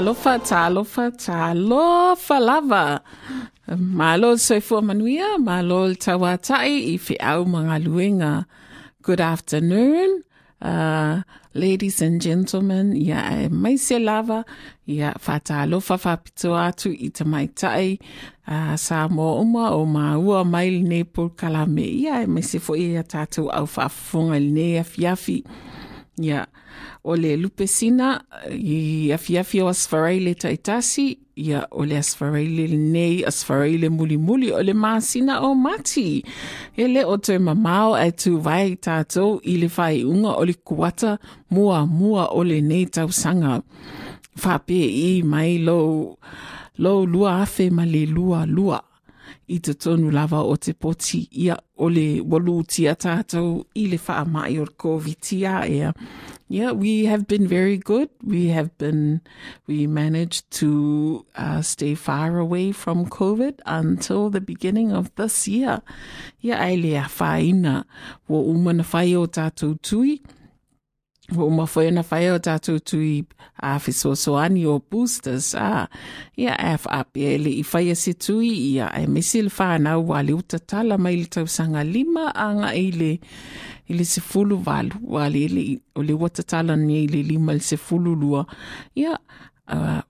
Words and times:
Talofa, 0.00 0.38
talofa, 0.38 1.10
talofa 1.10 2.40
lava. 2.40 3.00
Malo 3.76 4.36
soifua 4.38 4.82
manuia, 4.82 5.38
malo 5.38 5.94
tawatai 5.94 6.94
i 6.94 6.96
fi 6.96 7.16
au 7.16 7.44
mga. 7.44 8.46
Good 9.02 9.20
afternoon, 9.20 10.24
uh, 10.62 11.20
ladies 11.52 12.00
and 12.00 12.18
gentlemen. 12.18 12.96
Ia 12.96 13.44
e 13.44 13.48
maise 13.50 13.98
lava, 13.98 14.46
ia 14.88 15.12
whatalofa 15.26 15.98
whapito 15.98 16.56
atu 16.56 16.96
i 16.98 17.10
te 17.10 17.24
maitai. 17.24 17.98
Uh, 18.48 18.76
sa 18.76 19.06
mo 19.06 19.38
uma 19.42 19.70
o 19.76 19.84
maua 19.84 20.46
mai 20.46 20.80
ne 20.80 21.04
pulkalame. 21.04 21.84
Ia 21.84 22.22
e 22.22 22.26
maise 22.26 22.58
fo 22.58 22.74
ia 22.74 23.02
tātou 23.02 23.50
au 23.52 23.66
whafunga 23.66 24.40
ne 24.40 24.78
afiafi. 24.80 25.44
Ia, 26.22 26.46
o 27.04 27.16
le 27.16 27.36
lupe 27.36 27.66
sina 27.66 28.20
i 28.50 29.08
eh, 29.08 29.14
afiafi 29.14 29.62
o 29.62 29.68
asfarai 29.68 30.20
le 30.20 30.34
taitasi 30.34 31.18
ia 31.36 31.66
o 31.70 31.84
le 31.84 31.96
asfarai 31.98 32.46
lenei 32.46 33.24
asfarai 33.24 33.78
le 33.78 33.88
mulimuli 33.88 34.52
o 34.52 34.62
le 34.62 34.74
masina 34.74 35.40
o 35.40 35.54
mati 35.54 36.24
e 36.76 36.84
lē 36.84 37.04
o 37.06 37.16
toe 37.16 37.38
mamao 37.38 37.94
ae 37.96 38.10
tuvae 38.12 38.66
i 38.72 38.76
tatou 38.76 39.40
i 39.44 39.56
le 39.56 39.68
faaiʻuga 39.76 40.36
o 40.36 40.44
le 40.44 40.54
kuata 40.54 41.18
muamua 41.50 42.28
o 42.36 42.44
lenei 42.44 42.86
tausaga 42.86 43.62
faapē 44.42 44.80
i 45.08 45.22
mai 45.22 45.58
lou 45.58 46.16
lou 46.78 47.06
lua 47.06 47.42
afe 47.42 47.70
ma 47.70 47.84
le 47.84 48.04
lualua 48.06 48.89
i 49.50 49.58
te 49.58 49.74
tonu 49.74 50.10
lava 50.14 50.42
o 50.46 50.54
te 50.56 50.72
poti 50.72 51.24
ia 51.44 51.56
o 51.76 51.88
le 51.90 52.22
tātou 53.04 53.64
i 53.74 53.86
le 53.90 53.98
wha 54.06 54.24
mai 54.24 54.58
o. 54.60 54.66
Yeah, 56.52 56.72
we 56.72 57.04
have 57.04 57.28
been 57.28 57.46
very 57.46 57.78
good. 57.78 58.08
We 58.24 58.48
have 58.48 58.76
been, 58.76 59.20
we 59.68 59.86
managed 59.86 60.50
to 60.58 61.24
uh, 61.36 61.62
stay 61.62 61.94
far 61.94 62.38
away 62.38 62.72
from 62.72 63.06
COVID 63.06 63.60
until 63.66 64.30
the 64.30 64.40
beginning 64.40 64.90
of 64.92 65.14
this 65.14 65.46
year. 65.46 65.80
Ia 66.42 66.56
ai 66.56 66.74
le 66.74 66.96
a 66.96 67.06
whaina 67.06 67.84
wo 68.26 68.42
umana 68.52 68.82
whai 68.82 69.14
o 69.14 69.26
tātou 69.26 69.78
tui. 69.80 70.20
o 71.36 71.50
mafoena 71.50 72.02
fai 72.02 72.30
o 72.30 72.38
tatou 72.38 72.80
tui 72.80 73.18
e 73.18 73.24
afesoasoani 73.62 74.66
o 74.66 74.80
boosters 74.90 75.54
a 75.54 75.88
ia 76.36 76.58
afapea 76.58 77.30
e, 77.30 77.42
e, 77.42 77.60
e 77.60 77.64
faia 77.64 77.94
se 77.94 78.14
tui 78.14 78.48
ia 78.48 78.90
e 78.96 79.06
mesi 79.06 79.42
le 79.42 79.50
fanau 79.50 80.08
ua 80.08 80.22
le 80.22 80.42
tatala 80.42 80.98
mai 80.98 81.16
le 81.16 81.26
tausaga 81.26 81.84
lima 81.84 82.34
aga 82.34 82.74
i 82.74 82.90
le 82.90 83.20
i 83.90 83.94
le 83.94 84.04
sefulu 84.04 84.56
valua 84.56 85.28
ele 85.28 85.80
o 85.94 86.02
le 86.02 86.12
ua 86.12 86.28
tatala 86.28 86.76
ni 86.76 87.04
i 87.04 87.06
le 87.06 87.22
lima 87.22 87.52
le 87.52 87.60
sefulu 87.60 88.14
lua. 88.14 88.46
Ia 88.94 89.18
uh, 89.68 90.02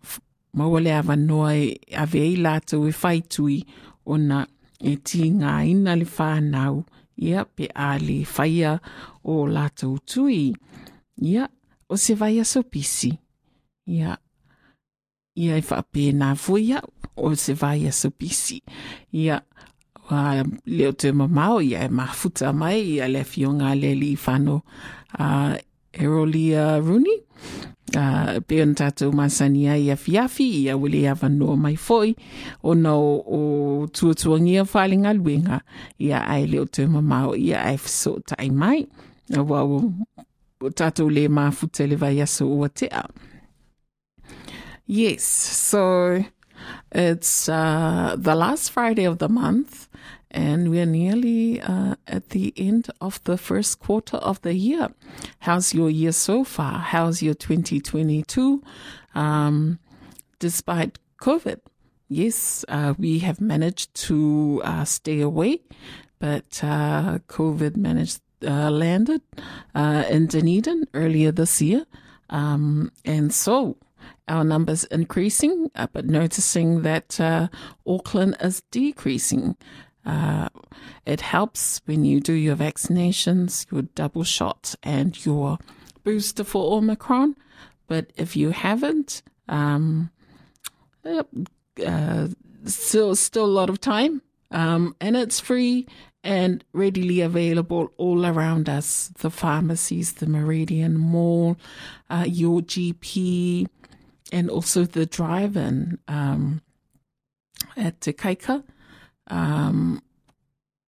maua 0.53 0.81
le 0.81 0.95
avanoa 0.95 1.57
e 1.57 1.81
aveai 1.97 2.37
latou 2.37 2.89
e 2.89 2.93
fai 2.93 3.21
tui 3.23 3.65
ona 4.07 4.47
e 4.81 4.99
ina 5.15 5.97
le 5.97 6.05
fanau 6.05 6.85
ia 7.17 7.45
pe 7.45 7.69
a 7.75 7.99
le 7.99 8.25
faia 8.25 8.81
o 9.25 9.47
latou 9.47 9.99
tui. 10.07 10.55
Ia, 11.21 11.49
o 11.89 11.97
se 11.97 12.15
vai 12.15 12.41
aso 12.41 12.63
pisi. 12.63 13.13
Ia, 13.87 14.17
ia 15.37 15.59
e 15.59 15.63
whape 15.63 16.11
nā 16.17 16.35
fuia 16.37 16.83
o 17.17 17.35
se 17.37 17.55
vai 17.55 17.87
aso 17.89 18.11
pisi. 18.11 18.61
Ia, 19.13 19.43
uh, 20.11 20.43
leo 20.67 20.93
te 20.93 21.13
mamao 21.13 21.61
ia 21.63 21.85
e 21.85 21.89
mafuta 21.89 22.53
mai 22.53 22.81
ia 22.97 23.09
le 23.09 23.25
fionga 23.25 23.75
le 23.75 23.95
li 23.95 24.17
whano 24.17 24.63
uh, 25.19 25.55
Erolia 25.93 26.79
Rooney. 26.81 27.23
Uh, 27.91 28.39
pe 28.47 28.61
on 28.63 28.77
tātou 28.79 29.11
masania 29.11 29.75
ia 29.75 29.97
fiafi 29.99 30.45
ia 30.63 30.77
wile 30.79 31.09
awa 31.11 31.27
noa 31.29 31.57
mai 31.59 31.75
foi 31.75 32.15
o 32.63 32.77
no 32.79 32.95
o 33.19 33.89
tuatuangia 33.91 34.63
whalinga 34.63 35.11
luenga 35.13 35.59
ia 35.99 36.23
ai 36.23 36.47
leo 36.47 36.69
te 36.71 36.87
mamao 36.87 37.35
ia 37.35 37.65
ai 37.65 37.79
fiso 37.79 38.21
tai 38.23 38.51
mai. 38.51 38.87
A 39.35 39.43
wau 39.43 39.91
o 40.61 40.69
le 41.07 41.29
mafuta 41.29 41.87
le 41.87 41.97
ua 42.47 42.69
tea. 42.69 42.89
Yes, 44.87 45.23
so 45.23 46.25
it's 46.93 47.49
uh, 47.49 48.17
the 48.19 48.35
last 48.35 48.73
Friday 48.73 49.05
of 49.05 49.19
the 49.19 49.29
month, 49.29 49.89
and 50.31 50.71
we're 50.71 50.87
nearly 50.87 51.61
uh, 51.61 51.95
at 52.07 52.31
the 52.31 52.53
end 52.57 52.91
of 53.01 53.23
the 53.25 53.39
first 53.39 53.79
quarter 53.79 54.17
of 54.19 54.43
the 54.43 54.55
year. 54.55 54.89
How's 55.39 55.73
your 55.73 55.91
year 55.91 56.13
so 56.13 56.45
far? 56.45 56.79
How's 56.81 57.23
your 57.23 57.35
2022? 57.35 58.63
Um, 59.15 59.79
despite 60.41 60.99
COVID, 61.23 61.61
yes, 62.09 62.65
uh, 62.69 62.95
we 62.99 63.21
have 63.21 63.41
managed 63.41 63.95
to 64.09 64.61
uh, 64.65 64.85
stay 64.85 65.21
away, 65.21 65.61
but 66.19 66.63
uh, 66.63 67.21
COVID 67.29 67.77
managed 67.77 68.21
uh, 68.47 68.71
landed 68.71 69.23
uh, 69.75 70.05
in 70.09 70.27
Dunedin 70.27 70.87
earlier 70.95 71.33
this 71.33 71.61
year, 71.61 71.87
um, 72.31 72.91
and 73.05 73.33
so 73.33 73.77
our 74.29 74.45
numbers 74.45 74.85
increasing, 74.85 75.71
uh, 75.75 75.89
but 75.93 76.07
noticing 76.07 76.83
that 76.83 77.21
uh, 77.21 77.49
Auckland 77.87 78.37
is 78.41 78.63
decreasing. 78.71 79.57
Uh, 80.07 80.49
it 81.05 81.21
helps 81.21 81.83
when 81.85 82.05
you 82.05 82.21
do 82.21 82.33
your 82.33 82.57
vaccinations, 82.57 83.71
your 83.71 83.83
double 83.83 84.25
shot, 84.25 84.75
and 84.83 85.25
your 85.27 85.59
booster 86.05 86.45
for 86.45 86.77
Omicron. 86.77 87.37
But 87.87 88.13
if 88.17 88.37
you 88.37 88.51
haven't, 88.51 89.23
um, 89.49 90.11
uh, 91.05 92.29
still 92.65 93.17
still 93.17 93.45
a 93.45 93.47
lot 93.47 93.69
of 93.69 93.81
time, 93.81 94.23
um, 94.51 94.95
and 95.01 95.17
it's 95.17 95.41
free 95.41 95.87
and 96.23 96.65
readily 96.73 97.21
available 97.21 97.93
all 97.97 98.27
around 98.27 98.69
us. 98.69 99.11
The 99.19 99.31
pharmacies, 99.31 100.15
the 100.15 100.27
Meridian 100.27 100.99
Mall, 100.99 101.57
uh, 102.09 102.25
your 102.29 102.61
GP, 102.61 103.67
and 104.33 104.51
also 104.51 104.85
the 104.85 105.07
drive-in 105.07 105.99
um, 106.09 106.63
at 107.77 108.01
Te 108.01 108.13
Kaika 108.13 108.63
um, 109.29 110.03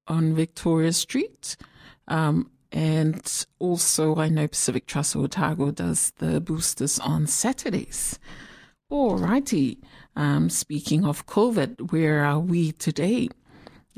on 0.06 0.34
Victoria 0.34 0.93
Street. 0.93 1.56
Um, 2.08 2.50
and 2.70 3.46
also, 3.58 4.17
I 4.17 4.29
know 4.29 4.49
Pacific 4.49 4.87
Trust 4.87 5.14
Otago 5.14 5.70
does 5.70 6.12
the 6.19 6.40
boosters 6.40 6.99
on 6.99 7.26
Saturdays. 7.26 8.19
Alrighty. 8.90 9.79
Um, 10.17 10.50
speaking 10.50 11.05
of 11.05 11.26
COVID, 11.26 11.93
where 11.93 12.25
are 12.25 12.40
we 12.40 12.73
today 12.73 13.29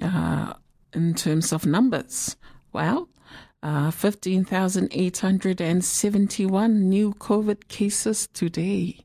uh, 0.00 0.54
in 0.94 1.14
terms 1.14 1.52
of 1.52 1.66
numbers? 1.66 2.36
Well, 2.72 3.08
uh, 3.62 3.90
15,871 3.90 6.88
new 6.88 7.12
COVID 7.14 7.68
cases 7.68 8.28
today. 8.32 9.04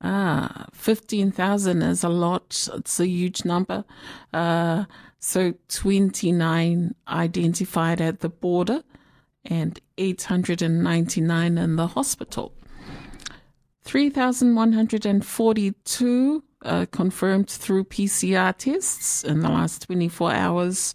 Ah, 0.00 0.66
15,000 0.72 1.82
is 1.82 2.04
a 2.04 2.08
lot. 2.08 2.68
It's 2.74 3.00
a 3.00 3.06
huge 3.06 3.44
number. 3.44 3.84
Uh, 4.32 4.84
so 5.18 5.54
29 5.68 6.94
identified 7.08 8.00
at 8.00 8.20
the 8.20 8.28
border 8.28 8.84
and 9.44 9.80
899 9.96 11.58
in 11.58 11.74
the 11.76 11.88
hospital. 11.88 12.54
3,142 13.82 16.44
uh, 16.64 16.86
confirmed 16.90 17.48
through 17.48 17.84
PCR 17.84 18.52
tests 18.56 19.22
in 19.24 19.40
the 19.40 19.48
last 19.48 19.82
24 19.82 20.32
hours 20.32 20.94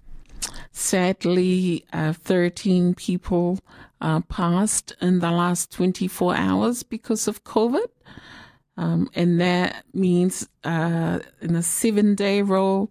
sadly, 0.71 1.87
uh, 1.91 2.13
13 2.13 2.93
people 2.93 3.59
uh, 4.03 4.21
passed 4.21 4.95
in 5.01 5.21
the 5.21 5.31
last 5.31 5.73
24 5.73 6.37
hours 6.37 6.83
because 6.83 7.27
of 7.27 7.43
COVID. 7.43 7.89
Um, 8.77 9.09
and 9.15 9.41
that 9.41 9.87
means 9.95 10.47
uh, 10.65 11.21
in 11.41 11.57
a 11.57 11.63
seven 11.63 12.15
day 12.15 12.43
roll 12.43 12.91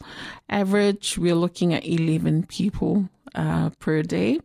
average, 0.50 1.20
we're 1.20 1.36
looking 1.36 1.72
at 1.76 1.86
11 1.86 2.48
people 2.48 3.08
uh, 3.36 3.70
per 3.78 4.02
day. 4.02 4.40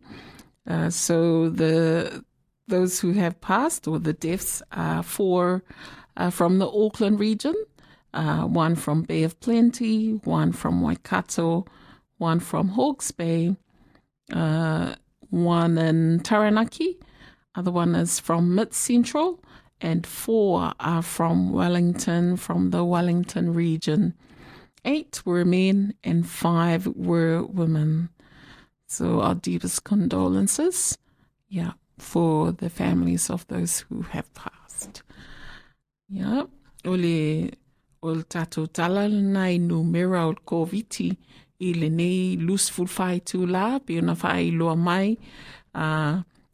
Uh, 0.67 0.91
so 0.91 1.49
the 1.49 2.23
those 2.67 2.99
who 2.99 3.13
have 3.13 3.39
passed 3.41 3.87
or 3.87 3.99
the 3.99 4.13
deaths 4.13 4.61
are 4.71 5.03
four 5.03 5.63
uh, 6.15 6.29
from 6.29 6.59
the 6.59 6.69
Auckland 6.69 7.19
region, 7.19 7.55
uh, 8.13 8.43
one 8.43 8.75
from 8.75 9.03
Bay 9.03 9.23
of 9.23 9.39
Plenty, 9.39 10.11
one 10.23 10.51
from 10.51 10.81
Waikato, 10.81 11.65
one 12.17 12.39
from 12.39 12.69
Hawke's 12.69 13.11
Bay, 13.11 13.55
uh, 14.33 14.95
one 15.29 15.77
in 15.77 16.19
Taranaki, 16.21 16.97
other 17.55 17.71
one 17.71 17.95
is 17.95 18.19
from 18.19 18.55
Mid 18.55 18.73
Central, 18.73 19.43
and 19.79 20.05
four 20.05 20.73
are 20.79 21.01
from 21.01 21.51
Wellington, 21.51 22.37
from 22.37 22.71
the 22.71 22.83
Wellington 22.83 23.53
region. 23.53 24.13
Eight 24.85 25.21
were 25.25 25.45
men 25.45 25.93
and 26.03 26.27
five 26.27 26.87
were 26.87 27.43
women. 27.43 28.09
So 28.87 29.21
our 29.21 29.35
deepest 29.35 29.83
condolences, 29.83 30.97
yeah, 31.49 31.73
for 31.97 32.51
the 32.51 32.69
families 32.69 33.29
of 33.29 33.47
those 33.47 33.79
who 33.89 34.01
have 34.13 34.33
passed. 34.33 35.03
Yeah, 36.09 36.43
ole 36.85 37.51
ol 38.01 38.23
ol 40.27 40.35
COVID 40.45 41.01
i 41.59 41.73
le 41.73 41.89
nei 41.89 42.37
lusful 42.37 42.87
la 43.45 43.79
ona 43.99 44.15
mai. 44.75 45.17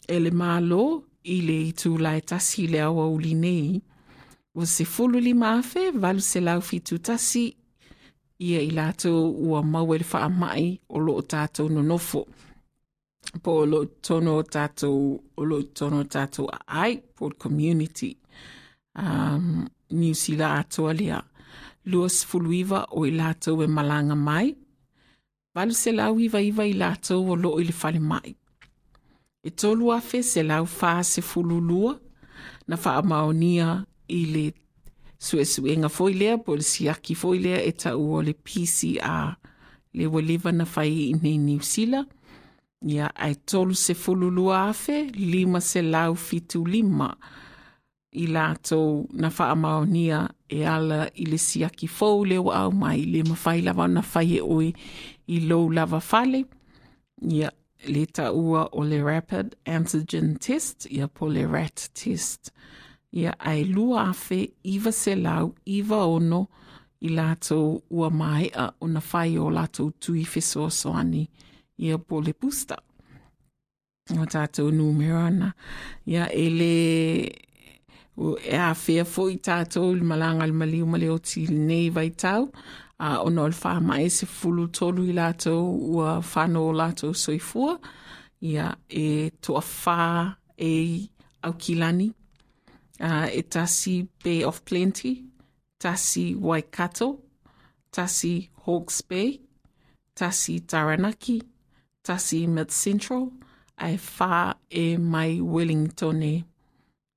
E 0.08 0.20
malo 0.32 1.04
i 1.24 1.42
le 1.42 1.72
tu 1.72 1.98
la 1.98 2.16
e 2.16 2.22
le 3.20 3.34
nei 3.34 3.82
o 4.56 4.66
se 4.66 4.86
fulu 4.86 5.20
li 5.20 5.34
valu 6.04 6.22
ia 8.40 8.62
i 8.62 8.72
lato 8.72 9.12
ua 9.30 9.62
mau 9.62 9.94
e 9.94 9.98
le 9.98 10.06
wha 10.12 10.30
mai 10.30 10.80
o 10.90 11.00
lo 11.00 11.14
o 11.22 11.22
tātou 11.22 11.70
no 11.70 11.82
nofo 11.82 12.26
po 13.44 13.66
lo 13.66 13.86
tono 13.86 14.40
o 14.40 14.44
o 15.38 15.44
lo 15.44 15.62
tono 15.78 16.00
o 16.00 16.04
tatou 16.04 16.50
aai 16.52 17.02
po 17.16 17.30
community. 17.30 18.18
Um, 18.96 19.68
new 19.90 20.14
sila 20.14 20.60
atoa 20.60 20.94
lea. 20.94 21.22
Fuluiva 22.30 22.86
o 22.92 23.06
i 23.06 23.12
latou 23.12 23.64
e 23.64 23.68
malaga 23.68 24.16
mai. 24.16 24.56
Valu 25.56 25.74
selau 25.74 26.20
ivaiva 26.20 26.66
i 26.66 26.74
latou 26.74 27.32
o 27.32 27.36
loo 27.36 27.60
i 27.60 27.64
le 27.64 27.74
falemaʻi 27.74 28.36
e 29.44 29.50
tolu 29.50 29.92
afe 29.92 30.24
selau 30.24 30.66
fasefululua 30.66 32.00
na 32.68 32.78
faamaonia 32.78 33.86
i 34.08 34.26
le 34.34 34.46
suʻesuʻega 35.24 35.90
foʻi 35.92 36.14
lea 36.20 36.38
po 36.38 36.56
le 36.56 36.64
siaki 36.64 37.16
foʻi 37.16 37.38
lea 37.44 37.60
e 37.70 37.72
taʻu 37.72 38.04
o 38.18 38.22
le 38.24 38.34
pcr 38.34 39.36
le 39.94 40.06
ua 40.08 40.52
na 40.52 40.66
fai 40.66 41.12
i 41.12 41.14
nei 41.14 41.38
niusila 41.38 42.06
Ia 42.84 43.08
ai 43.16 43.36
tolu 43.36 43.76
se 43.76 43.94
fululua 43.94 44.70
afe 44.70 45.04
lima 45.16 45.62
se 45.62 45.82
lau 45.82 46.16
fitu 46.16 46.66
lima 46.66 47.14
i 48.12 48.28
lātou 48.28 49.08
na 49.14 49.30
whaamaonia 49.34 50.20
e 50.50 50.66
ala 50.68 51.08
i 51.16 51.26
le 51.26 51.40
siaki 51.40 51.88
fōu 51.88 52.26
leo 52.28 52.52
au 52.52 52.72
mai 52.72 53.06
le 53.10 53.24
mawhai 53.30 53.62
lava 53.66 53.88
na 53.88 54.04
whai 54.14 54.36
e 54.38 54.42
oi 54.42 54.74
i 55.28 55.40
lou 55.48 55.70
lava 55.72 56.02
whale. 56.12 56.44
Ia 57.24 57.50
le 57.88 58.06
ta 58.06 58.32
ua 58.32 58.68
o 58.72 58.84
le 58.84 59.00
rapid 59.04 59.56
antigen 59.66 60.36
test, 60.40 60.88
ia 60.92 61.08
po 61.08 61.28
le 61.32 61.48
rat 61.48 61.88
test. 61.96 62.52
Ia 63.14 63.34
ai 63.40 63.64
lua 63.64 64.10
afe 64.10 64.50
iwa 64.64 64.92
se 64.92 65.16
lau, 65.16 65.54
iwa 65.66 66.04
ono 66.18 66.46
i 67.02 67.10
lātou 67.10 67.82
ua 67.90 68.10
mai 68.10 68.52
a 68.56 68.70
o 68.82 68.88
na 68.88 69.02
whai 69.12 69.38
o 69.38 69.50
lātou 69.50 69.92
tui 70.00 70.28
whesoa 70.28 70.70
soani 70.72 71.28
ia 71.84 71.98
po 72.00 72.22
le 72.22 72.34
booster. 72.34 72.80
O 74.12 74.26
tātou 74.28 74.72
numero 74.72 75.20
ana. 75.20 75.54
Ia 76.08 76.28
e 76.32 76.48
le 76.52 76.76
o 78.20 78.36
e 78.38 78.58
a 78.60 78.74
whea 78.78 79.06
fo 79.08 79.30
i 79.32 79.40
tātou 79.42 79.96
i 79.98 80.04
malanga 80.06 80.48
le 80.48 80.56
maliu 80.60 80.88
mali 80.88 81.10
o 81.10 81.18
ti 81.18 81.48
nei 81.50 81.90
vai 81.90 82.10
tau. 82.12 82.50
A 83.00 83.20
uh, 83.20 83.28
ono 83.28 83.48
le 83.50 83.58
wha 83.58 83.80
mai 83.82 84.10
se 84.10 84.28
fulu 84.30 84.68
tolu 84.78 85.08
i 85.10 85.16
lātou 85.16 85.72
ua 85.96 86.18
whano 86.22 86.68
o 86.70 86.74
lātou 86.76 87.16
soifua. 87.16 87.78
Ia 88.44 88.68
e 88.90 89.32
toa 89.42 89.64
wha 89.64 90.02
e 90.58 90.74
au 91.44 91.54
kilani. 91.54 92.12
Uh, 93.00 93.28
e 93.32 93.42
tasi 93.44 94.08
Bay 94.24 94.44
of 94.46 94.62
Plenty, 94.64 95.26
tasi 95.80 96.36
Waikato, 96.36 97.20
tasi 97.92 98.50
Hawke's 98.66 99.02
Bay, 99.02 99.42
tasi 100.16 100.62
Taranaki, 100.62 101.42
tasi 102.04 102.48
Mid 102.48 102.70
Central, 102.70 103.32
ai 103.78 103.98
wha 103.98 104.56
e 104.70 104.98
mai 104.98 105.40
Wellington 105.40 106.22
e 106.24 106.46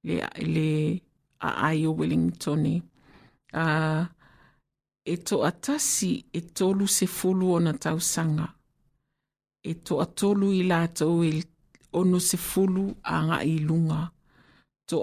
le, 0.07 0.16
le 0.55 1.02
a 1.38 1.69
ai 1.69 1.87
o 1.87 1.93
Wellington 1.93 2.66
e. 2.66 2.83
Uh, 3.52 4.07
e 5.05 5.16
to 5.16 5.45
atasi 5.45 6.25
e 6.33 6.40
tolu 6.40 6.87
se 6.87 7.07
fulu 7.07 7.52
o 7.55 7.59
na 7.61 7.73
tausanga. 7.73 8.49
E 9.62 9.75
to 9.75 10.00
atolu 10.00 10.52
i 10.52 10.62
lātou 10.62 11.25
e 11.25 11.43
ono 11.93 12.19
se 12.19 12.37
fulu 12.37 12.95
a 13.02 13.43
i 13.43 13.59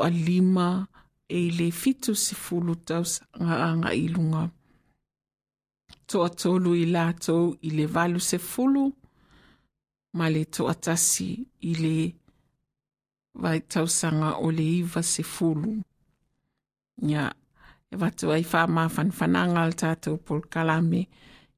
a 0.01 0.09
lima 0.09 0.87
e 1.27 1.51
le 1.51 1.71
fitu 1.71 2.15
se 2.15 2.35
fulu 2.35 2.75
tausanga 2.75 3.55
a 3.67 3.75
ngā 3.75 3.91
i 3.95 4.07
lunga. 4.07 4.49
To 6.07 6.23
atolu 6.23 6.75
i 6.75 6.85
lātou 6.85 7.57
i 7.61 7.69
le 7.69 7.85
valu 7.87 8.19
se 8.19 8.37
fulu 8.37 8.91
ma 10.17 10.25
le 10.33 10.43
toʻatasi 10.55 11.29
i 11.69 11.73
le 11.83 11.97
vaitausaga 13.43 14.29
o 14.45 14.51
le 14.57 14.65
iva 14.79 15.01
sefulu 15.13 15.71
ia 17.09 17.23
e 17.93 17.95
vatu 18.01 18.31
ai 18.35 18.43
faamafanafanaga 18.51 19.61
le 19.69 19.75
tatou 19.81 20.17
pol 20.25 20.41
kalame 20.53 21.01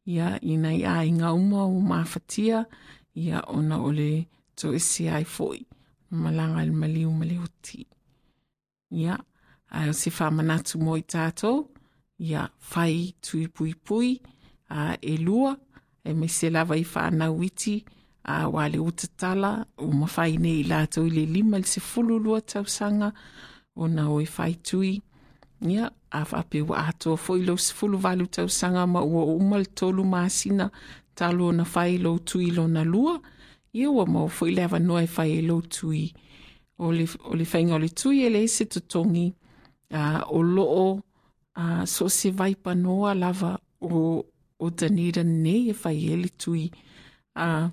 ia 0.05 0.39
ina 0.41 0.74
i 0.74 0.85
aiga 0.85 1.33
uma 1.33 1.65
ua 1.65 1.81
mafatia. 1.81 2.65
Ia 3.15 3.41
ona 3.47 3.79
o 3.79 3.91
le 3.91 4.27
toʻese 4.57 5.09
ai 5.12 5.24
foʻi 5.24 5.65
malaga 6.12 6.62
i 6.63 6.65
le 6.69 6.75
maliu 6.81 7.12
ma 7.12 7.25
le 7.25 7.39
oti. 7.39 7.85
Ia 8.91 9.17
ae 9.71 9.89
o 9.89 9.93
se 9.93 10.09
faamanatu 10.12 10.79
mo 10.83 10.97
i 10.97 11.01
tatou 11.01 11.71
ia 12.19 12.50
fai 12.59 13.15
tuipuipui 13.21 14.21
a 14.69 14.97
e 15.01 15.17
lua. 15.17 15.57
E 16.05 16.13
mai 16.13 16.29
se 16.29 16.50
lava 16.50 16.77
i 16.77 16.83
faanau 16.83 17.41
iti. 17.43 17.81
auā 18.25 18.70
le 18.74 18.79
utatala 18.82 19.65
o 19.77 19.89
mafai 19.91 20.38
nei 20.41 20.62
i 20.62 20.70
latou 20.70 21.05
i 21.08 21.13
le 21.17 21.25
lima 21.25 21.58
le 21.62 21.67
sefulu 21.70 22.20
lua 22.20 22.41
tausaga 22.41 23.12
ona 23.75 24.10
oe 24.10 24.25
faitui 24.25 25.01
ia 25.62 25.91
afaapeua 26.12 26.88
atoa 26.89 27.17
foʻi 27.25 27.46
lou 27.48 27.58
sefulu 27.58 27.98
valu 27.98 28.27
tausaga 28.27 28.88
ma 28.88 29.01
ua 29.01 29.24
o 29.32 29.38
uma 29.38 29.58
le 29.58 29.65
tolu 29.65 30.03
masina 30.03 30.70
talu 31.15 31.48
ona 31.51 31.65
fai 31.65 31.98
lou 31.98 32.20
tui 32.20 32.51
lona 32.51 32.84
lua. 32.84 33.20
Ia 33.74 33.89
ua 33.91 34.05
mau 34.05 34.27
foʻi 34.27 34.55
le 34.55 34.63
avanoa 34.67 35.03
e 35.03 35.08
fai 35.08 35.32
e 35.39 35.41
lou 35.41 35.62
tui. 35.62 36.13
O 36.77 36.91
le 36.91 37.46
faiga 37.46 37.75
o 37.75 37.79
le 37.79 37.89
tui 37.89 38.24
e 38.25 38.29
le 38.29 38.44
ese 38.44 38.65
totogi 38.65 39.27
uh, 39.91 40.22
o 40.27 40.41
loo 40.41 41.00
uh, 41.58 41.84
so 41.86 42.08
se 42.10 42.32
vai 42.32 42.55
lava 43.15 43.60
o 43.82 44.24
o 44.58 44.70
tanira 44.70 45.24
nei 45.24 45.70
e 45.70 45.74
fai 45.74 45.98
e 46.13 46.15
le 46.15 46.29
tui. 46.29 46.72
Uh, 47.36 47.70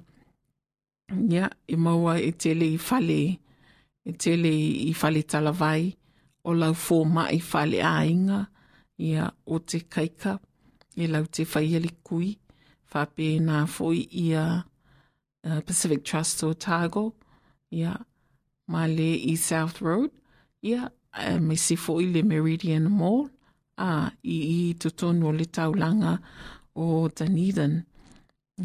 Ia, 1.13 1.51
e 1.69 1.77
maua 1.77 2.19
e 2.21 2.33
tele 2.33 2.67
i 2.73 2.79
fale, 2.79 3.39
e 4.05 4.13
tele 4.13 4.53
i 4.89 4.93
fale 4.97 5.23
talavai, 5.23 5.93
o 6.45 6.55
lau 6.57 6.73
fō 6.73 7.05
mai 7.07 7.39
fale 7.41 7.83
ainga, 7.85 8.09
inga, 8.09 8.41
ia 8.99 9.33
o 9.47 9.59
te 9.59 9.81
kaika, 9.81 10.39
e 10.97 11.07
lau 11.07 11.25
te 11.25 11.45
whaiali 11.45 11.91
kui, 12.03 12.31
whape 12.93 13.29
nā 13.45 13.65
fōi 13.69 14.07
ia 14.25 14.45
uh, 14.63 15.61
Pacific 15.61 16.05
Trust 16.05 16.43
o 16.45 16.53
Tago, 16.55 17.13
ia 17.71 17.95
ma 18.69 18.87
le 18.87 19.13
i 19.29 19.37
South 19.37 19.83
Road, 19.83 20.11
ia 20.63 20.89
uh, 20.89 21.39
me 21.41 21.57
si 21.57 21.77
fōi 21.77 22.09
le 22.15 22.23
Meridian 22.23 22.89
Mall, 22.91 23.29
a 23.77 24.09
i 24.23 24.39
i 24.53 24.59
tutonu 24.81 25.29
o 25.29 25.33
le 25.37 25.45
taulanga 25.45 26.19
o 26.77 27.09
Dunedin, 27.09 27.83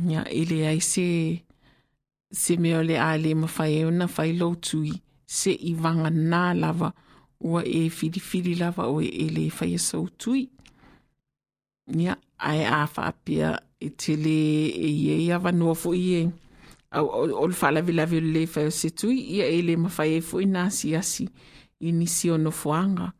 ia 0.07 0.23
ele 0.31 0.63
ai 0.67 0.79
se 0.79 1.07
se 2.31 2.57
mea 2.57 2.83
le 2.83 2.97
a 2.99 3.17
le 3.17 3.33
mawhai 3.35 3.79
e 3.79 3.85
una 3.85 4.05
whai 4.05 4.33
lo 4.37 4.55
tui 4.55 4.93
se 5.25 5.51
i 5.51 5.75
wanga 5.75 6.09
nā 6.09 6.53
lava 6.55 6.93
ua 7.39 7.61
e 7.63 7.89
whiri 7.89 8.21
whiri 8.31 8.55
lava 8.55 8.87
o 8.87 9.01
e 9.01 9.29
le 9.29 9.49
whai 9.51 9.73
e 9.73 9.77
sau 9.77 10.07
tui. 10.17 10.49
Nia, 11.87 12.17
ai 12.37 12.63
a 12.65 12.87
whaapia 12.87 13.59
e 13.79 13.89
te 13.89 14.15
le 14.15 14.39
e 14.71 14.89
i 15.23 15.31
awa 15.31 15.51
noa 15.51 15.75
fo 15.75 15.93
i 15.93 16.15
e 16.15 16.23
o 16.91 17.47
le 17.47 17.55
whalavi 17.61 17.93
lavi 17.93 18.19
le 18.21 18.47
whai 18.47 18.67
o 18.67 18.71
se 18.71 18.89
tui 18.89 19.19
ia 19.37 19.45
e 19.47 19.61
le 19.61 19.77
mawhai 19.77 20.17
e 20.17 20.21
fo 20.21 20.39
i 20.39 20.45
nasi 20.45 20.95
asi 20.95 21.29
i 21.79 21.91
nisi 21.91 22.31
o 22.31 22.37
no 22.37 22.51
fuanga. 22.51 23.13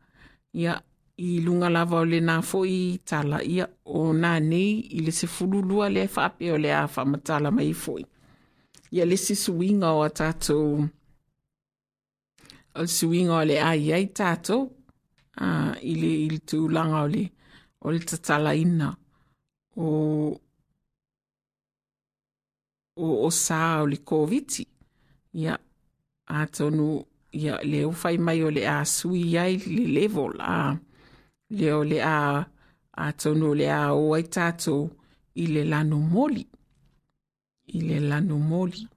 Ia, 0.52 0.74
i 1.18 1.40
lunga 1.40 1.68
lava 1.68 2.00
o 2.00 2.04
le 2.04 2.20
nā 2.20 2.40
fo 2.42 2.64
i 2.64 2.98
tala 3.04 3.40
ia 3.42 3.68
o 3.84 4.12
nā 4.12 4.38
nei 4.42 4.84
i 4.98 5.02
le 5.04 5.12
se 5.12 5.26
fululua 5.26 5.88
le 5.88 6.08
whaapia 6.08 6.54
o 6.54 6.58
le 6.58 6.72
a 6.74 6.86
whamatala 6.86 7.50
mai 7.50 7.72
fo 7.72 7.98
i 7.98 8.04
ia 8.90 9.04
le 9.04 9.16
susuiga 9.16 9.92
o 9.98 10.02
a 10.02 10.10
tatou 10.10 10.88
o 12.74 12.80
le 12.86 12.90
suiga 12.98 13.34
o 13.40 13.44
le 13.50 13.56
ai 13.70 13.92
ai 13.96 14.06
tātou 14.18 14.62
uh, 15.42 15.72
i 15.82 15.94
le 16.02 16.12
i 16.24 16.28
le 16.32 16.40
tulaga 16.48 17.04
o 17.04 17.08
le 17.14 17.24
o 17.84 17.92
le 17.94 18.00
tatalaina 18.10 18.88
o 19.76 19.88
o 22.98 23.06
o 23.26 23.28
sā 23.44 23.60
o 23.82 23.86
le 23.86 23.98
koviti 24.08 24.64
ia 25.42 25.54
atonu 26.40 26.88
ia 27.32 27.60
le 27.62 27.84
ufai 27.84 28.18
mai 28.18 28.42
o 28.42 28.50
le 28.50 28.66
a 28.66 28.84
sui 28.84 29.36
ai 29.38 29.56
le 29.56 29.84
level. 29.96 30.32
A 30.40 30.76
le 31.50 31.72
o 31.72 31.82
le 31.84 31.98
a 32.02 32.44
atonu 32.92 33.50
o 33.50 33.54
le 33.54 33.66
a 33.70 33.82
o 33.94 34.14
ai 34.14 34.24
tatou 34.24 34.90
i 35.42 35.46
le 35.46 35.62
lano 35.64 35.98
moli 35.98 36.44
ile 37.76 38.00
lanumoli 38.00 38.88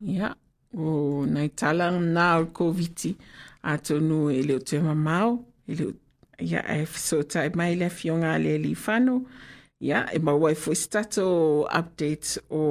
ia 0.00 0.34
o 0.76 1.24
na 1.26 1.44
itala 1.44 1.90
na 1.90 2.38
o 2.38 2.46
koviti 2.46 3.16
atonu 3.62 4.30
e 4.30 4.42
leo 4.42 4.58
te 4.58 4.80
mamao 4.80 5.44
e 5.68 5.74
leo 5.74 5.92
ia 6.38 6.60
e 6.76 6.86
fesota 6.86 7.44
e 7.46 7.50
mai 7.54 7.74
le 7.74 7.86
afioga 7.86 8.34
a 8.34 8.38
le 8.38 8.54
alifano 8.54 9.24
ia 9.80 10.06
e 10.12 10.18
maua 10.18 10.52
e 10.52 10.56
foʻi 10.56 10.76
se 10.76 10.88
tatou 10.88 11.66
update 11.68 12.40
o 12.50 12.62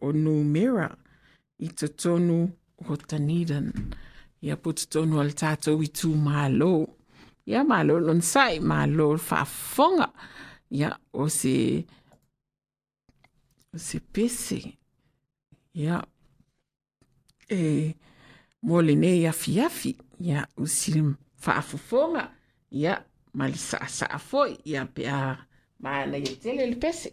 o 0.00 0.12
numera. 0.12 0.90
I 1.58 1.68
totonu 1.68 2.50
o 2.88 2.96
tanidan 2.96 3.72
ia 4.42 4.56
po 4.56 4.72
totonu 4.72 5.20
a 5.20 5.24
le 5.24 5.32
tatou 5.32 5.82
i 5.82 5.88
tumālō 5.88 6.72
ia 7.46 7.62
mālō 7.64 7.98
lona 8.06 8.24
saʻi 8.32 8.60
mālō 8.60 9.06
faafofoga 9.18 10.08
ia 10.70 10.90
o 11.12 11.28
se 11.28 11.84
C'est 13.74 14.00
pese. 14.00 14.54
Ia 15.74 16.04
e 17.48 17.94
mole 18.62 18.94
nei 18.94 19.26
afiafi 19.26 19.96
ia 20.20 20.46
usi 20.56 21.02
faafofoga 21.36 22.30
ia 22.70 23.04
ma 23.34 23.48
le 23.48 23.56
saasaa 23.56 24.18
foʻi 24.18 24.58
ia 24.64 24.84
pe 24.86 25.08
a 25.08 25.38
manaiatele 25.80 26.66
le 26.70 26.76
pese 26.76 27.08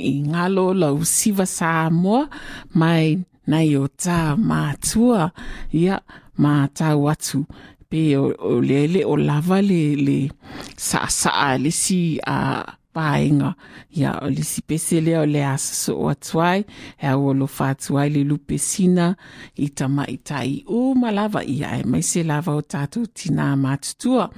i 0.00 0.20
ngalo 0.26 0.70
lau 0.74 1.04
siva 1.04 1.46
sa 1.46 1.90
moa 1.90 2.26
mai 2.74 3.18
nei 3.50 3.74
o 3.76 3.86
tā 3.88 4.36
mātua 4.36 5.30
ia 5.76 6.00
mā 6.40 6.54
tau 6.74 7.08
atu. 7.12 7.44
Pe 7.90 8.02
o, 8.14 8.28
o 8.30 8.60
lele 8.62 9.02
o 9.02 9.16
lava 9.18 9.58
le, 9.62 9.80
le 9.98 10.18
le 11.58 11.72
si 11.74 12.20
a 12.22 12.62
paenga. 12.94 13.54
Ia 13.98 14.14
o 14.22 14.30
le 14.30 14.44
si 14.46 14.62
pese 14.62 15.00
lea 15.02 15.22
o 15.22 15.26
le 15.26 15.42
asa 15.46 15.74
so 15.74 15.96
o 16.04 16.08
atuai 16.12 16.62
e 16.62 17.10
au 17.10 17.30
sina 18.58 19.16
i 19.58 19.68
malava. 20.94 21.42
Ia 21.42 21.80
e 21.80 21.84
mai 21.84 22.02
se 22.06 22.22
lava 22.22 22.54
o 22.54 22.62
tātou 22.62 23.10
tina 23.14 23.56
mātutua. 23.56 24.30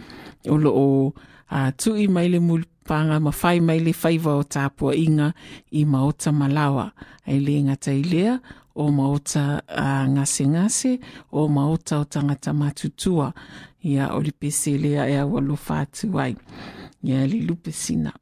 O 0.48 0.57
lo 0.57 0.72
o 0.72 0.88
uh, 1.12 1.70
tui 1.77 2.09
mai 2.09 2.29
le 2.33 2.40
mul 2.40 2.64
panga 2.88 3.21
ma 3.21 3.33
fai 3.33 3.61
mai 3.61 3.81
le 3.81 3.92
faiva 3.92 4.37
o 4.40 4.42
tāpua 4.42 4.95
inga 4.97 5.33
i 5.73 5.85
maota 5.85 6.33
malawa. 6.33 6.90
Ai 7.27 7.38
le 7.40 7.57
ngata 7.68 7.92
i 7.95 8.03
lea 8.03 8.38
o 8.75 8.90
maota 8.90 9.62
uh, 9.68 10.05
ngase 10.14 10.47
ngase 10.49 10.92
o 11.33 11.49
maota 11.49 11.99
o 11.99 12.05
tangata 12.05 12.53
matutua 12.53 13.33
ia 13.85 14.14
o 14.14 14.21
li 14.23 14.33
pese 14.33 14.79
lea 14.79 15.09
e 15.09 15.18
awa 15.18 15.40
lo 15.40 15.57
fātu 15.57 16.11
ai. 16.18 16.37
Ia 17.05 17.27
li 17.27 17.42
lupe 17.47 17.73
sina. 17.73 18.12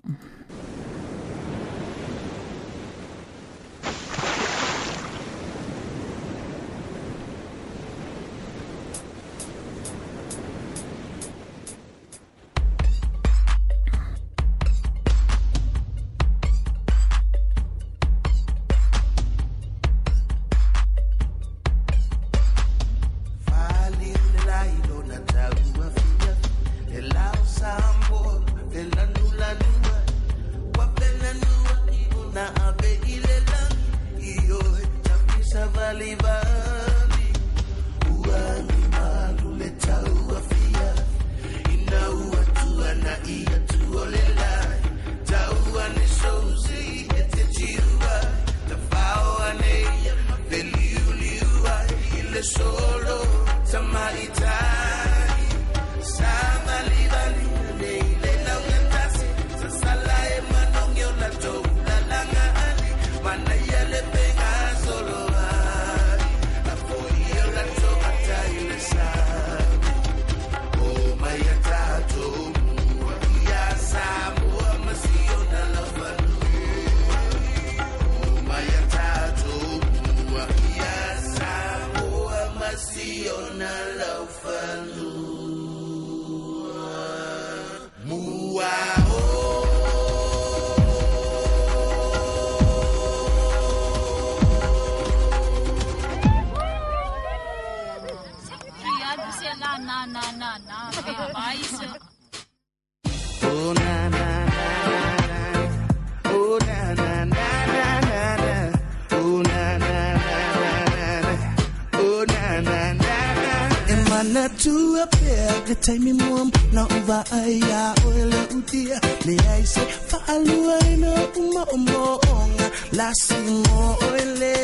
Emana 114.30 114.48
tu 114.62 114.96
apea 115.02 115.66
ke 115.66 115.74
taimi 115.74 116.12
muam 116.12 116.50
na 116.72 116.86
uva 116.86 117.24
aya 117.32 117.94
oela 118.06 118.40
utia. 118.56 118.98
Le 119.26 119.34
ai 119.52 119.64
se 119.66 119.80
faalua 120.10 120.78
ina 120.92 121.12
uma 121.40 121.62
omoonga 121.74 122.66
la 122.92 123.10
singo 123.14 123.98
oele 124.06 124.54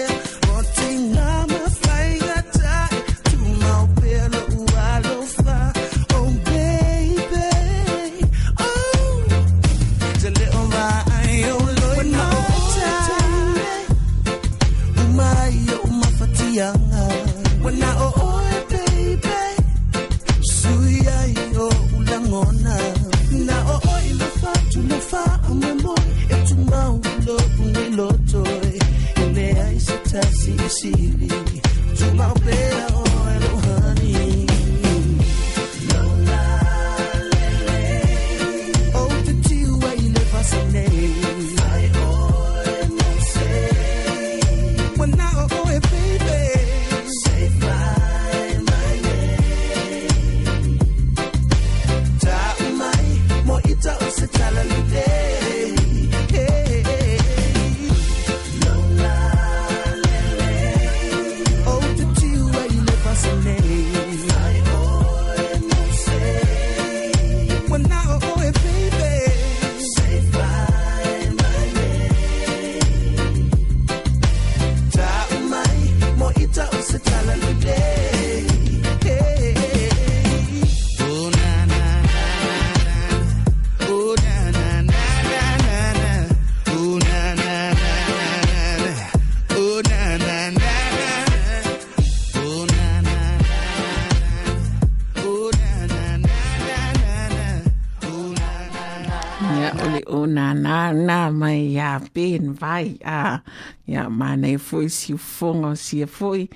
ben 102.36 102.52
vai 102.52 102.98
a 103.04 103.40
ia 103.88 104.10
mana 104.10 104.48
e 104.48 104.58
foi 104.58 104.88
si 104.88 105.16
fonga 105.16 105.74
si 105.76 106.02
e 106.02 106.06
foi 106.06 106.48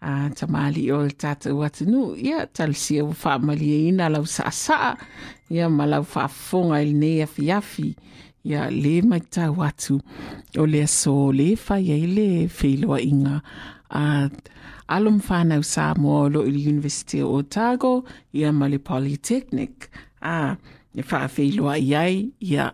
a 0.00 0.30
tamali 0.34 0.90
o 0.92 1.02
le 1.06 1.14
tātou 1.14 1.62
atunu 1.66 2.16
ia 2.16 2.46
tal 2.46 2.74
si 2.74 2.98
e 2.98 3.02
whaamali 3.02 3.70
e 3.70 3.80
ina 3.88 4.08
lau 4.08 4.26
sa 4.26 4.50
sa 4.50 4.96
ia 5.50 5.68
ma 5.68 5.86
lau 5.86 6.02
whaafonga 6.02 6.82
i 6.82 6.92
nei 6.92 7.22
afi 7.22 7.50
afi 7.52 7.90
ia 8.44 8.70
le 8.70 9.02
mai 9.02 9.20
tau 9.20 9.60
atu. 9.68 10.00
O 10.58 10.64
le 10.66 10.86
so 10.86 11.30
le 11.38 11.48
whai 11.64 11.90
e 11.96 12.06
le 12.16 12.28
wheloa 12.58 12.98
inga 13.00 13.36
a 13.90 14.02
uh, 14.02 14.28
alum 14.88 15.20
whanau 15.20 15.62
sa 15.64 15.94
mo 16.02 16.28
lo 16.28 16.40
i 16.44 16.52
University 16.72 17.22
o 17.22 17.28
Otago. 17.40 18.04
Ia 18.32 18.52
ma 18.52 18.66
le 18.66 18.78
Polytechnic. 18.78 19.90
A 20.22 20.56
e 20.94 21.02
whaawhiloa 21.02 21.74
i 21.78 21.94
ai. 21.94 22.16
Ia 22.40 22.72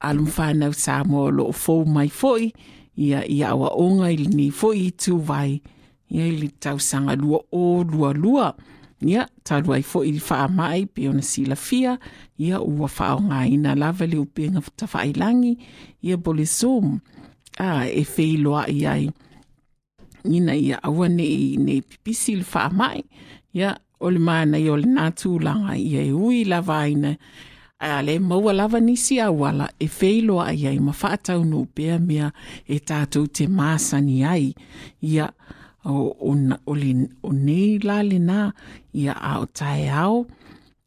alum 0.00 0.30
whanau 0.30 0.72
sa 0.74 1.02
mo 1.04 1.30
lo 1.30 1.50
fō 1.52 1.86
mai 1.86 2.08
foi 2.08 2.52
ia 2.98 3.22
ia 3.30 3.54
awa 3.54 3.70
onga 3.78 4.10
i 4.10 4.26
ni 4.26 4.50
foi 4.50 4.88
i 4.88 4.90
tu 4.90 5.18
vai. 5.22 5.62
Ia 6.10 6.24
i 6.26 6.34
li 6.40 6.48
tau 6.58 6.78
sanga 6.82 7.14
lua 7.14 7.38
o 7.52 7.84
lua 7.86 8.10
lua. 8.12 8.48
Ia 9.06 9.28
talu 9.46 9.76
ai 9.76 9.84
foi 9.86 10.10
i 10.10 10.18
wha 10.18 10.48
mai 10.50 10.86
pe 10.90 11.06
ona 11.08 11.22
sila 11.22 11.54
fia. 11.54 11.94
Ia 12.42 12.58
ua 12.58 12.90
wha 12.90 13.14
o 13.14 13.22
ngā 13.28 13.40
ina 13.54 13.76
lava 13.78 14.06
le 14.10 14.18
upenga 14.18 14.64
ta 14.74 14.90
whailangi 14.90 15.54
ia 16.02 16.16
bole 16.18 16.46
zoom 16.46 16.98
a 17.62 17.86
e 17.86 18.02
whiloa 18.02 18.66
i 18.66 18.86
ai. 18.86 19.06
Ina 20.26 20.58
ia 20.58 20.82
aua 20.82 21.06
ne 21.08 21.26
ne 21.56 21.80
pipisi 21.86 22.34
le 22.40 22.46
wha 22.52 22.66
mai. 22.74 23.04
Ia 23.54 23.76
o 24.00 24.10
le 24.10 24.18
mana 24.18 24.58
i 24.58 24.66
o 24.70 24.74
le 24.74 24.90
nā 24.90 25.10
tūlanga 25.14 25.78
ia 25.78 26.02
e 26.02 26.10
ui 26.10 26.42
lava 26.44 26.82
ina 26.90 27.14
ale 27.78 28.18
maua 28.18 28.52
lava 28.52 28.80
nisi 28.80 29.20
awala 29.20 29.70
e 29.78 29.86
feilo 29.88 30.40
ai 30.42 30.66
ai 30.66 30.78
ma 30.78 30.92
whaatau 30.92 31.44
no 31.44 31.66
mea 31.98 32.32
e 32.66 32.78
tātou 32.78 33.26
te 33.26 33.46
māsani 33.46 34.24
ai. 34.24 34.54
Ia 35.02 35.30
o, 35.84 36.10
o, 36.10 36.34
o, 36.66 36.74
le, 36.74 37.08
o 37.22 37.32
nei 37.32 37.78
la 37.78 38.02
le 38.02 38.18
nā 38.18 38.50
ia 38.94 39.14
ao 39.14 39.46
tae 39.46 39.88
ao 39.88 40.26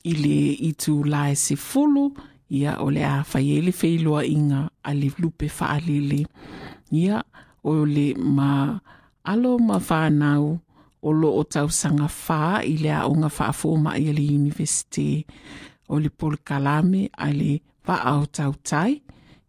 i 0.04 0.14
le 0.14 0.40
itu 0.70 1.04
la 1.04 1.30
e 1.32 1.36
se 1.36 1.56
fulu 1.56 2.12
ia 2.50 2.76
o 2.84 2.90
le 2.92 3.06
a 3.06 3.24
whaiele 3.24 3.72
feiloa 3.72 4.26
inga 4.26 4.68
a 4.84 4.94
le 4.94 5.12
lupe 5.18 5.48
faalele 5.48 6.26
ia 6.92 7.24
o 7.64 7.86
le 7.86 8.14
ma 8.18 8.80
alo 9.24 9.58
ma 9.60 9.80
whanau 9.80 10.60
o 11.02 11.12
lo 11.12 11.30
o 11.40 11.44
tau 11.44 11.70
sanga 11.70 12.10
i 12.66 12.76
le 12.78 12.92
a 12.92 13.08
o 13.08 13.14
nga 13.16 13.30
ma 13.78 13.98
i 13.98 14.12
le 14.12 14.26
universite 14.36 15.26
o 15.94 16.00
le 16.04 16.10
polikalame 16.10 17.02
a 17.26 17.28
le 17.40 17.52
vaaotau 17.86 18.54
tai 18.70 18.94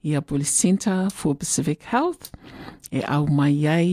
ia 0.03 0.21
po 0.27 0.37
le 0.37 0.45
center 0.45 1.11
for 1.11 1.35
pacific 1.41 1.81
health 1.93 2.25
e 2.91 3.01
au 3.15 3.27
mai 3.39 3.67
ai 3.79 3.91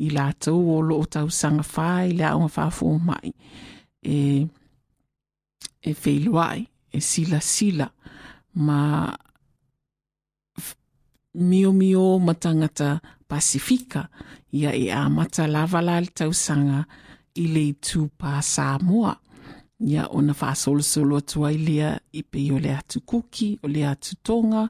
i 0.00 0.08
latou 0.10 0.60
o 0.74 0.80
loo 0.88 1.04
tausaga 1.04 1.64
fā 1.74 1.88
i 2.08 2.16
le 2.18 2.24
aoga 2.24 2.70
mai. 3.04 3.32
E, 4.02 4.46
e 5.88 5.92
feiloaʻi 6.02 6.60
e 6.92 7.00
silasila 7.00 7.88
ma 8.54 8.80
miomio 11.34 12.18
ma 12.18 12.34
tagata 12.34 13.00
pasifika 13.28 14.08
ia 14.52 14.72
e 14.74 14.90
amata 14.90 15.46
lava 15.46 15.80
la 15.80 16.00
le 16.00 16.10
tausaga 16.18 16.86
i 17.34 17.46
le 17.46 17.62
itu 17.68 18.08
pa 18.18 18.40
samoa 18.42 19.14
ia 19.80 20.08
ona 20.08 20.34
faasolosolo 20.34 21.16
atu 21.16 21.46
ai 21.46 21.58
lea 21.58 22.00
i 22.12 22.22
pei 22.22 22.52
o 22.52 22.58
le 22.58 22.74
atu 22.74 23.00
kuki 23.00 23.58
o 23.62 23.68
le 23.68 23.86
atu 23.86 24.16
toga 24.22 24.68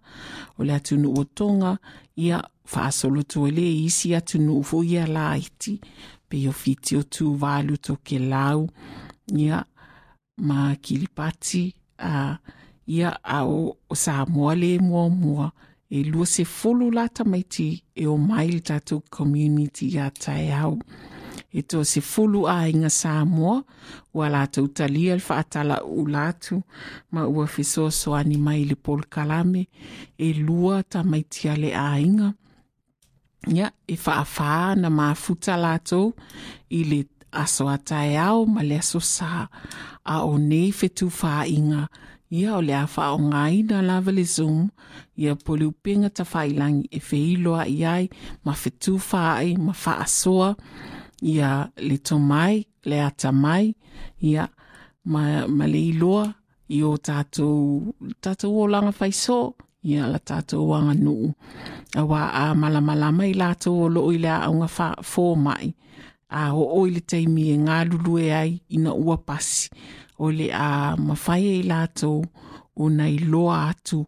o 0.58 0.64
le 0.64 0.74
atu 0.74 0.96
nuu 0.96 1.24
toga 1.24 1.78
ia 2.16 2.42
faasolo 2.64 3.20
atu 3.20 3.44
ai 3.46 3.52
lea 3.52 3.84
isi 3.86 4.14
atu 4.14 4.38
nuu 4.38 4.62
foi 4.62 4.86
ia 4.86 5.06
la 5.06 5.36
iti. 5.36 5.80
Pei 6.28 6.48
o 6.48 6.52
fiti 6.52 6.96
o 6.96 7.02
tuvalu 7.02 7.76
tokelau 7.76 8.68
ia 9.34 9.64
ma 10.38 10.76
kilipati 10.76 11.74
a 11.98 12.38
ia 12.86 13.24
ao 13.24 13.76
o 13.88 13.94
samoa 13.94 14.54
lē 14.54 14.80
muamua. 14.80 15.52
E 15.90 16.04
lua 16.04 16.26
sefulu 16.26 16.90
ti 17.48 17.82
e 17.96 18.06
o 18.06 18.16
mai 18.16 18.48
le 18.48 18.60
tatou 18.60 19.02
community 19.10 19.88
ia 19.88 20.10
tae 20.10 20.52
au. 20.54 20.78
e 21.52 21.62
toa 21.62 21.84
sefulu 21.84 22.48
aiga 22.48 22.90
sa 22.90 23.24
moa 23.24 23.62
ua 24.14 24.28
latou 24.34 24.68
talia 24.68 25.14
le 25.18 25.24
faatalauu 25.28 26.06
latu 26.06 26.62
ma 27.12 27.26
ua 27.26 27.46
fesoasoani 27.46 28.36
mai 28.46 28.64
le 28.70 28.74
polokalame 28.74 29.62
e 30.18 30.32
lua 30.32 30.82
tamaitia 30.82 31.56
le 31.56 31.70
aiga 31.76 32.28
ia 33.48 33.72
e 33.88 33.96
faafā 33.96 34.76
na 34.76 34.90
mafuta 34.90 35.56
latou 35.56 36.12
i 36.70 36.84
le 36.84 37.00
aso 37.32 37.68
ataeao 37.68 38.46
ma 38.46 38.62
le 38.62 38.78
aso 38.78 39.00
sa 39.00 39.48
a 40.04 40.16
o 40.26 40.38
nei 40.38 40.70
fetufāiga 40.78 41.86
ia 42.30 42.54
o 42.58 42.60
le 42.62 42.74
a 42.74 42.86
faaogāina 42.86 43.82
lava 43.82 44.12
le 44.12 44.24
zoom 44.24 44.68
ia 45.16 45.34
pole 45.34 45.66
upega 45.66 46.10
tafaailagi 46.10 46.88
e 46.90 47.00
feilo 47.00 47.56
ai 47.58 48.08
ma 48.44 48.54
fetufā 48.62 49.24
ai 49.42 49.56
ma 49.56 49.72
faasoa 49.72 50.54
ia 51.20 51.70
le 51.76 51.98
tomai 51.98 52.64
le 52.85 53.00
ata 53.04 53.33
mai 53.33 53.74
ia 54.20 54.48
ma, 55.04 55.46
ma 55.46 55.66
le 55.66 55.80
iloa 55.92 56.26
i 56.70 56.83
o 56.87 56.94
tātou, 56.96 57.90
tātou 58.22 58.62
o 58.62 58.66
langa 58.70 58.92
whaiso, 58.94 59.56
ia 59.83 60.06
la 60.06 60.20
tātou 60.22 60.68
wanga 60.70 60.94
nuu. 60.94 61.33
A 61.98 62.04
wā 62.06 62.20
a 62.30 62.44
malamalama 62.54 63.26
i 63.26 63.35
lātou 63.35 63.87
o 63.87 63.88
loo 63.90 64.12
i 64.14 64.20
le 64.22 64.30
aunga 64.30 64.68
wha 64.70 64.90
fō 65.02 65.24
mai. 65.40 65.72
A 66.30 66.50
o 66.54 66.62
o 66.78 66.85
i 66.87 66.94
le 66.94 67.02
teimi 67.02 67.48
e 67.50 67.56
ngā 67.59 67.80
lulue 67.90 68.28
ai 68.35 68.52
ina 68.76 68.94
ua 68.94 69.18
pasi. 69.18 69.70
O 70.22 70.30
le 70.30 70.50
a 70.54 70.94
mawhai 70.96 71.56
e 71.56 71.62
lātou 71.66 72.22
o 72.76 72.88
nei 72.88 73.18
loa 73.18 73.64
atu. 73.72 74.04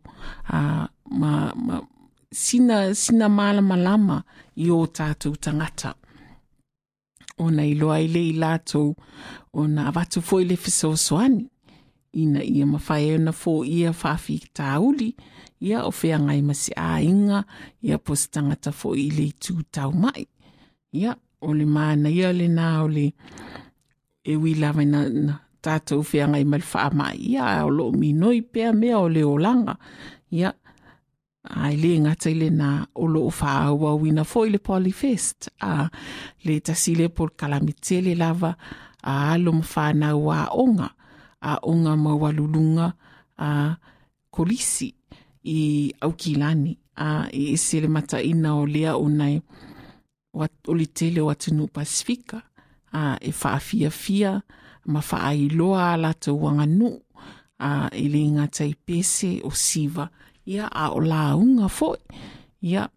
A 0.54 0.86
ma, 1.18 1.32
ma, 1.56 1.80
sina, 2.30 2.94
sina 2.94 3.28
malamalama 3.28 4.22
i 4.62 4.70
o 4.70 4.84
tātou 4.86 5.34
tangata 5.34 5.96
ona 7.38 7.64
i 7.64 7.74
loa 7.78 8.00
i 8.02 8.08
le 8.08 8.26
i 8.30 8.36
lātou 8.36 8.92
o 9.52 9.66
na 9.66 9.88
avatu 9.88 10.20
fo 10.20 10.40
le 10.44 10.56
fisosoani 10.56 11.48
ina 12.12 12.44
ia 12.44 12.66
mawhai 12.66 13.14
ona 13.14 13.32
fō 13.32 13.64
ia 13.66 13.92
whawhi 13.92 14.38
tāuli, 14.54 15.12
ia 15.60 15.84
o 15.86 15.90
whea 15.90 16.18
ngai 16.20 16.42
masi 16.44 16.72
a 16.76 17.00
inga, 17.00 17.44
ia 17.82 17.98
pos 17.98 18.28
tangata 18.28 18.72
fō 18.72 18.94
i 19.00 19.08
le 19.16 19.28
tū 19.40 19.62
tau 19.72 19.92
mai. 19.92 20.26
Ia, 20.92 21.16
o 21.40 21.54
le 21.56 21.64
mana, 21.64 22.10
ia 22.10 22.32
le 22.32 22.48
nā 22.52 22.68
o 22.84 22.88
le 22.88 23.06
e 24.24 24.36
wi 24.36 24.54
lawa 24.60 24.84
na, 24.84 25.06
na 25.08 25.38
tātou 25.64 26.04
whea 26.04 26.28
ngai 26.28 26.44
mal 26.44 26.64
wha 26.72 26.90
mai. 26.92 27.16
Ia, 27.32 27.64
o 27.64 27.70
lo 27.72 27.90
mi 27.92 28.12
noi 28.12 28.42
mea 28.52 28.98
o 28.98 29.08
le 29.08 29.24
olanga. 29.24 29.78
Ia, 30.32 30.52
ai 31.42 31.76
le 31.76 31.98
ngata 32.04 32.30
i 32.30 32.50
nā 32.50 32.70
o 32.94 33.06
lo 33.10 33.26
wha 33.26 33.52
aua 33.66 33.94
wina 33.98 34.22
fō 34.22 34.46
i 34.46 34.52
le 34.54 34.58
Polyfest. 34.58 35.50
A 35.60 35.88
le 36.44 36.60
tasile 36.60 37.08
por 37.08 37.34
kalamitele 37.36 38.14
lava 38.14 38.54
a 39.02 39.32
alo 39.32 39.52
wā 39.52 40.48
onga. 40.52 40.90
A 41.42 41.58
onga 41.62 41.96
mawalulunga 41.96 42.92
a 43.38 43.76
kolisi 44.30 44.94
i 45.44 45.92
aukilani. 46.00 46.78
A 46.96 47.26
i 47.32 47.52
ese 47.54 47.80
le 47.80 47.88
mata 47.88 48.22
ina 48.22 48.54
o 48.54 48.66
lea 48.66 48.96
o 48.96 49.08
nei 49.08 49.40
wat, 50.34 50.52
o 50.68 50.74
le 50.74 50.86
tele 50.86 51.20
o 51.20 51.30
atunu 51.30 51.66
Pasifika. 51.66 52.42
A 52.92 53.16
e 53.20 53.32
whaafia 53.32 53.90
fia 53.90 54.42
ma 54.86 55.00
wha 55.00 55.32
loa 55.50 55.96
la 55.96 56.12
te 56.14 56.30
wanga 56.30 56.66
nu 56.66 57.00
a 57.58 57.88
i 57.94 58.08
le 58.08 58.22
ngata 58.30 58.64
i 58.64 58.74
pese 58.74 59.40
o 59.44 59.50
siva 59.50 60.08
ia 60.46 60.66
a 60.66 60.90
o 60.90 61.00
la 61.00 61.36
unga 61.36 61.68
foi 61.68 61.98
ia 62.62 62.88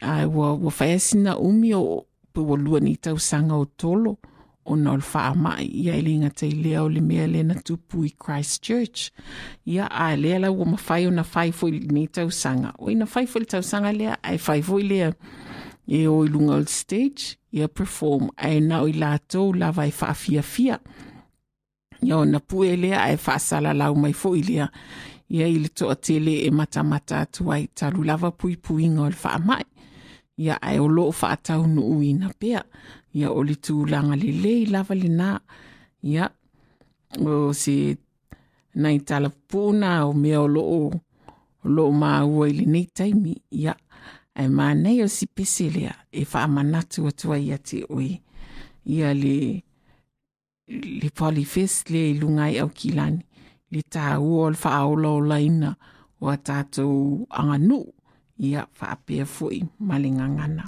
a 0.00 0.26
wa, 0.26 0.54
wa 0.54 0.70
whaesina 0.70 1.38
umi 1.38 1.74
o 1.74 2.06
pe 2.32 2.40
wa 2.40 2.56
lua 2.56 2.80
ni 2.80 2.96
tau 2.96 3.18
sanga 3.18 3.54
o 3.54 3.64
tolo 3.64 4.18
ona 4.64 4.92
o 4.92 4.96
le 4.96 5.02
whaamai 5.02 5.66
ia 5.66 5.96
e 5.96 6.02
linga 6.02 6.30
te 6.30 6.50
lea 6.50 6.82
o 6.82 6.88
le 6.88 7.00
mea 7.00 7.26
lena 7.26 7.54
tupu 7.54 8.04
i 8.04 8.10
Christchurch. 8.10 9.10
Ia 9.66 9.88
a 9.90 10.16
lea 10.16 10.38
lau 10.38 10.60
o 10.62 10.64
mawhai 10.64 11.06
o 11.06 11.10
na 11.10 11.24
whai 11.34 11.50
fo 11.52 11.68
i 11.68 11.80
ni 11.80 12.06
tau 12.06 12.30
sanga. 12.30 12.72
O 12.78 12.90
ina 12.90 13.06
whai 13.06 13.26
fo 13.26 13.40
i 13.40 13.48
tau 13.48 13.62
sanga 13.62 13.92
lea, 13.92 14.16
ai 14.22 14.38
whai 14.38 14.62
fo 14.62 14.78
i 14.78 14.86
lea 14.86 15.12
e 15.90 16.06
o 16.06 16.22
i 16.24 16.28
lunga 16.28 16.60
o 16.60 16.64
stage, 16.64 17.36
ia 17.52 17.68
perform, 17.68 18.30
ai 18.36 18.60
na 18.60 18.82
o 18.84 18.88
i 18.88 18.94
lātou 18.94 19.56
lava 19.56 19.88
e 19.88 19.94
whaafia 19.94 20.42
fia. 20.42 20.78
Ia 22.02 22.20
o 22.20 22.24
na 22.24 22.38
pue 22.40 22.76
lea 22.76 23.00
ai 23.02 23.16
whaasala 23.18 23.74
lau 23.74 23.96
mai 23.98 24.12
fo 24.14 24.36
i 24.38 24.44
lea. 24.46 24.70
ia 25.30 25.46
i 25.48 25.58
le 25.58 25.68
toa 25.68 25.94
tele 25.94 26.34
e 26.46 26.50
matamata 26.50 27.20
atu 27.24 27.52
ai 27.52 27.66
talu 27.74 28.02
lava 28.04 28.30
puipuiga 28.30 29.02
o 29.02 29.10
le 29.10 29.18
faamae 29.24 29.64
ia 30.40 30.62
ae 30.62 30.78
o 30.80 30.88
loo 30.88 31.12
faataunuuina 31.12 32.30
pea. 32.38 32.64
Ia 33.14 33.30
o 33.30 33.44
le 33.44 33.54
tulaga 33.54 34.16
lelei 34.16 34.66
lava 34.66 34.94
lenā. 34.94 35.38
Ia 36.02 36.30
o 37.20 37.52
se 37.52 37.96
nai 38.74 38.98
talapupuuna 39.08 40.06
o 40.06 40.12
mea 40.12 40.40
o 40.40 40.48
loo 40.48 40.90
loo 41.64 41.92
maua 41.92 42.48
i 42.48 42.56
lenei 42.60 42.86
taimi. 42.94 43.34
Ia 43.50 43.74
ae 44.34 44.48
manei 44.48 45.02
o 45.04 45.08
si 45.08 45.26
pese 45.26 45.68
lea 45.70 45.94
e 46.12 46.24
faamanatu 46.24 47.08
atu 47.08 47.34
ai 47.34 47.50
ia 47.50 47.58
te 47.58 47.84
oe. 47.88 48.12
Ia 48.86 49.14
le 49.14 49.36
le 51.00 51.10
polyfest 51.10 51.90
lea 51.90 52.14
i 52.14 52.18
luga 52.20 52.44
ai 52.48 52.58
au 52.62 52.70
kilani 52.70 53.26
li 53.72 53.82
tāu 53.94 54.26
o 54.42 54.50
whaaula 54.62 55.08
o 55.16 55.20
laina 55.30 55.70
o 56.20 56.28
a 56.34 56.36
tātou 56.36 57.26
anganu 57.30 57.80
ia 58.40 58.66
whaapea 58.78 59.24
fui 59.26 59.62
malinga 59.78 60.26
ngana. 60.28 60.64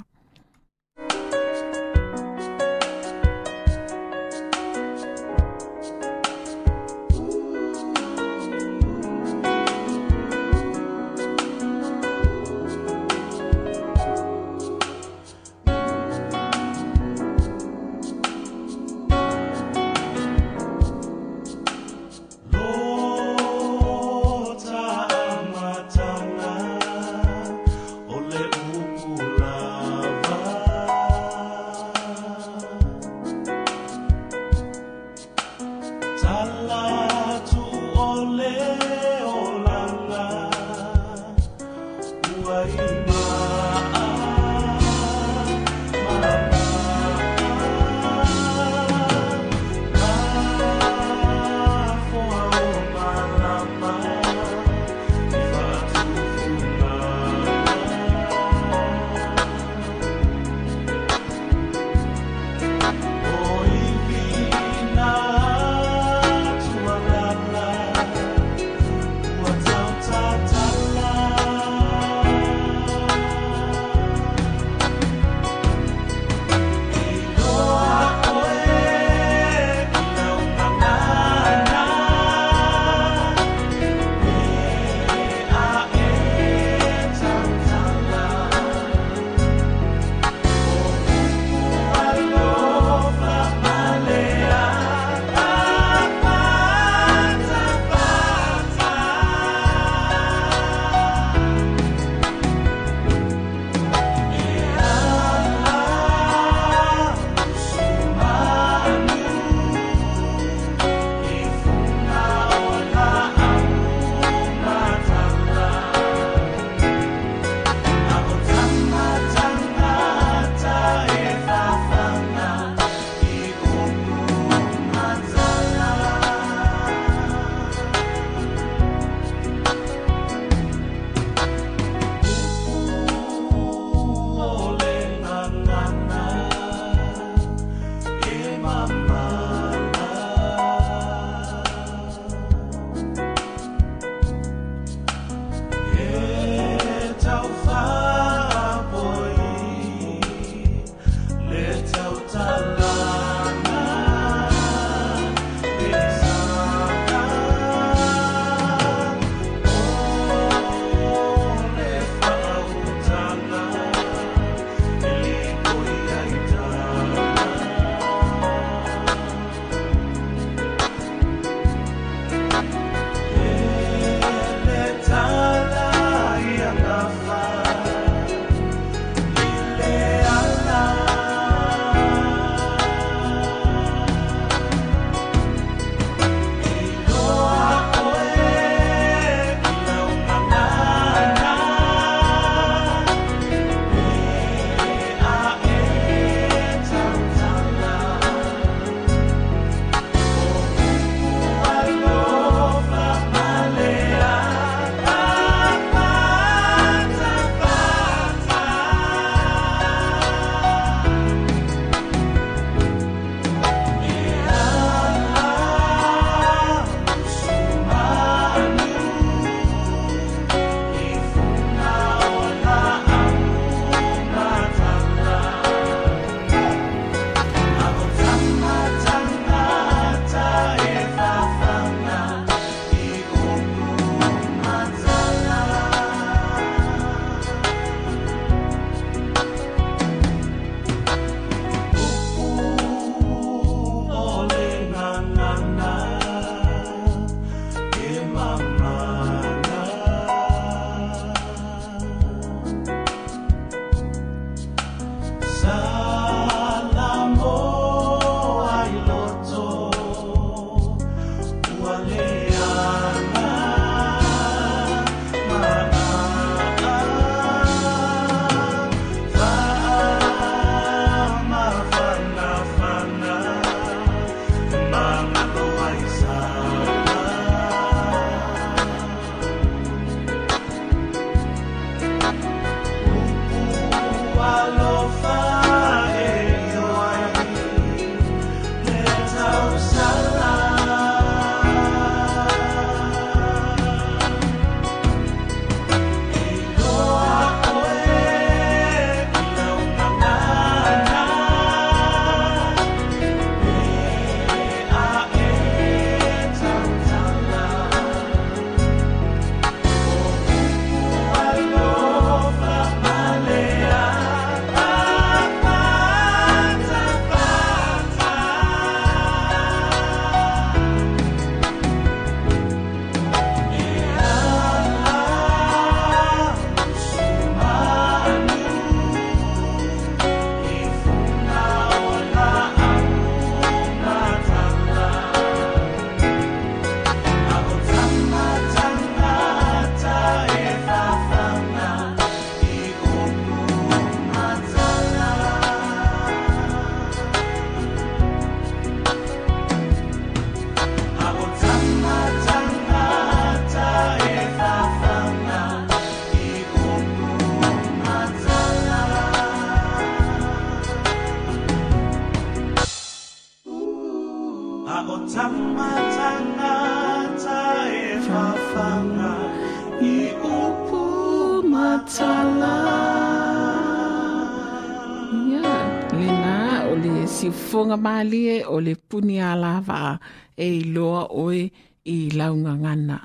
Fonga 377.93 377.97
malie 377.97 378.65
o 378.65 378.79
le 378.79 378.95
puni 378.95 379.39
a 379.39 379.55
lava 379.55 380.19
e 380.57 380.67
i 380.79 380.83
loa 380.83 381.27
oe 381.29 381.71
i 382.05 382.29
launga 382.31 382.73
ngana. 382.75 383.19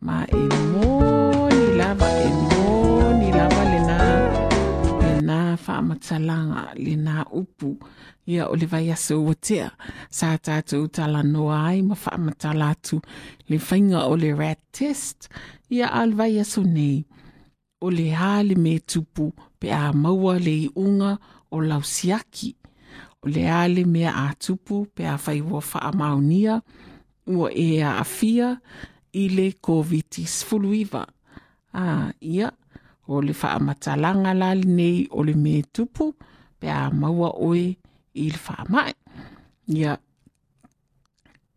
Ma 0.00 0.24
e 0.24 0.36
mo 0.36 0.60
mōni 0.72 1.76
lava, 1.76 2.08
e 2.08 2.28
mōni 2.48 3.28
lava 3.32 3.62
le 3.72 3.80
nā, 3.88 3.98
le 5.00 5.12
nā 5.28 5.56
whaamatalanga, 5.56 6.74
le 6.76 6.96
nā 6.96 7.24
upu. 7.32 7.76
Ia 8.26 8.48
o 8.48 8.56
le 8.56 8.66
vai 8.66 8.90
aso 8.90 9.20
o 9.20 9.34
tea, 9.34 9.68
sa 10.10 10.36
tātou 10.38 10.88
tala 10.88 11.22
noa 11.22 11.68
ai 11.68 11.82
ma 11.82 11.94
whaamatala 11.94 12.70
atu 12.72 13.00
le 13.48 13.58
whainga 13.58 14.06
o 14.08 14.16
le 14.16 14.32
rat 14.32 14.60
test. 14.72 15.28
Ia 15.70 15.92
al 15.92 16.14
vai 16.16 16.38
aso 16.40 16.64
nei, 16.64 17.04
o 17.80 17.90
le 17.90 18.10
hale 18.16 18.56
me 18.56 18.78
tupu 18.80 19.32
pe 19.60 19.72
a 19.72 19.92
maua 19.92 20.38
le 20.38 20.54
i 20.64 20.68
unga 20.76 21.18
o 21.50 21.60
lausiaki. 21.60 22.54
o 23.24 23.28
le 23.28 23.48
ale 23.48 23.84
mea 23.84 24.12
a 24.14 24.34
tupu 24.38 24.86
pe 24.94 25.06
a 25.08 25.16
fai 25.18 25.40
ua 25.40 25.60
faa 25.60 25.92
maunia 25.92 26.60
ua 27.26 27.48
e 27.52 27.82
a 27.82 27.98
afia 28.04 28.60
i 29.12 29.28
le 29.28 29.52
koviti 29.60 30.26
sfuluiva. 30.26 31.06
A 31.72 32.12
ia, 32.20 32.52
o 33.08 33.22
le 33.22 33.32
faa 33.32 33.58
matalanga 33.58 34.34
lali 34.34 34.68
nei 34.68 35.08
o 35.10 35.24
le 35.24 35.34
me 35.34 35.62
tupu 35.72 36.12
pe 36.60 36.68
a 36.70 36.90
maua 36.90 37.30
oe 37.48 37.64
i 38.14 38.26
le 38.30 38.38
faa 38.38 38.64
mai. 38.68 38.92
Ia, 39.72 39.96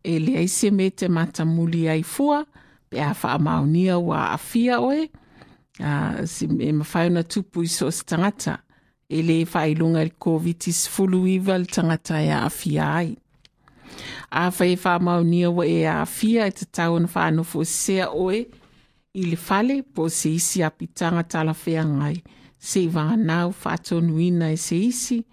e 0.02 0.18
le 0.18 0.38
aise 0.40 0.70
me 0.70 0.90
te 0.90 1.08
matamuli 1.08 1.88
ai 1.88 2.02
fua 2.02 2.46
pe 2.88 3.02
a 3.02 3.12
faa 3.14 3.38
maunia 3.38 3.98
ua 3.98 4.32
afia 4.32 4.80
oe 4.80 5.10
a 5.84 6.24
si 6.26 6.48
me 6.48 6.72
mawhaiona 6.72 7.22
tupu 7.22 7.62
i 7.62 7.68
sos 7.68 8.04
tangata 8.08 8.56
e 9.08 9.22
le 9.22 9.46
failuga 9.46 10.02
i 10.02 10.04
le 10.04 10.14
covid-19 10.20 11.58
le 11.58 11.66
tagata 11.66 12.20
e 12.22 12.30
aafia 12.30 12.94
ai. 12.94 13.16
Afai 14.30 14.72
e 14.72 14.76
faamaonia 14.76 15.50
ua 15.50 15.66
e 15.66 15.86
aafia 15.86 16.46
e 16.46 16.50
tatau 16.50 16.94
ona 16.94 17.08
faanofo 17.08 17.62
esesea 17.62 18.10
oe 18.10 18.46
i 19.14 19.22
le 19.24 19.36
fale 19.36 19.82
po 19.82 20.08
se 20.08 20.34
isi 20.34 20.62
apitaga 20.62 21.22
talafeagai 21.22 22.22
sei 22.58 22.88
vaganao 22.88 23.52
faatonuina 23.52 24.52
e 24.52 24.56
se 24.56 24.76
isi 24.76 25.24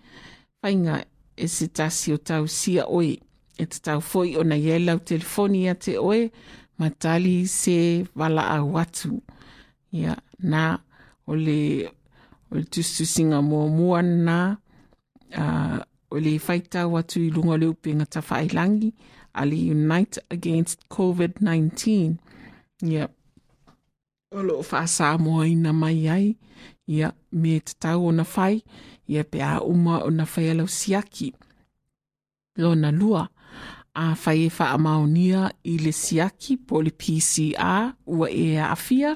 faiga 0.61 1.03
e 1.35 1.47
se 1.47 1.67
tasi 1.67 2.13
o 2.13 2.17
tausia 2.17 2.85
oe. 2.87 3.19
E 3.57 3.65
tatau 3.65 4.01
foi 4.01 4.35
ona 4.37 4.55
iai 4.55 4.79
lau 4.85 4.99
telefoni 4.99 5.63
ia 5.63 5.75
te 5.75 5.97
oe 5.99 6.31
ma 6.77 6.89
tali 6.89 7.47
se 7.47 8.05
valaau 8.15 8.77
atu. 8.77 9.21
Ia 9.91 10.15
na 10.39 10.79
o 11.27 11.35
le 11.35 11.91
o 12.51 12.55
le 12.55 12.63
tustusinga 12.63 13.41
mua 13.41 13.67
mua 13.67 14.01
na 14.01 14.57
uh, 15.37 15.79
o 16.11 16.19
le 16.19 16.39
whaita 16.47 16.87
watu 16.87 17.19
i 17.19 17.29
lunga 17.29 17.57
le 17.57 17.67
upenga 17.67 18.05
ta 18.05 18.21
whailangi 18.29 18.93
a 19.35 19.45
le 19.45 19.71
Unite 19.71 20.19
Against 20.29 20.79
COVID-19. 20.89 22.15
Ia, 22.83 23.09
o 24.31 24.43
lo 24.43 24.61
whaasa 24.61 25.17
mua 25.17 25.47
ina 25.47 25.73
mai 25.73 26.09
ai, 26.09 26.35
ia, 26.87 27.13
me 27.31 27.59
te 27.59 27.73
tau 27.79 28.07
o 28.07 28.11
na 28.11 28.23
whai, 28.23 28.63
ia 29.07 29.23
pe 29.23 29.41
a 29.43 29.59
uma 29.61 30.03
o 30.03 30.09
na 30.09 30.25
whai 30.25 30.49
alau 30.49 30.67
siaki. 30.67 31.33
Lo 32.57 32.75
na 32.75 32.91
lua, 32.91 33.27
a 33.95 34.15
whai 34.15 34.47
e 34.47 34.51
wha 34.59 34.71
amaonia 34.75 35.51
i 35.63 35.77
le 35.77 35.91
siaki 35.91 36.57
po 36.57 36.81
le 36.81 36.91
PCR 36.91 37.95
ua 38.05 38.31
e 38.31 38.55
a 38.57 38.71
awhia, 38.71 39.15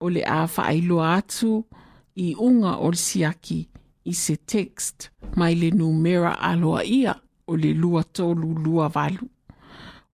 o 0.00 0.08
le 0.10 0.22
a 0.24 0.46
whaailoa 0.46 1.14
atu 1.16 1.64
i 2.16 2.34
unga 2.34 2.72
o 2.76 2.90
le 2.90 2.96
siaki 2.96 3.60
i 4.04 4.14
se 4.14 4.36
text. 4.36 5.10
Mai 5.36 5.54
le 5.54 5.70
numera 5.70 6.32
aloa 6.40 6.84
ia 6.84 7.14
o 7.46 7.56
le 7.56 7.74
lua 7.74 8.02
tolu 8.04 8.54
lua 8.64 8.88
valu. 8.88 9.28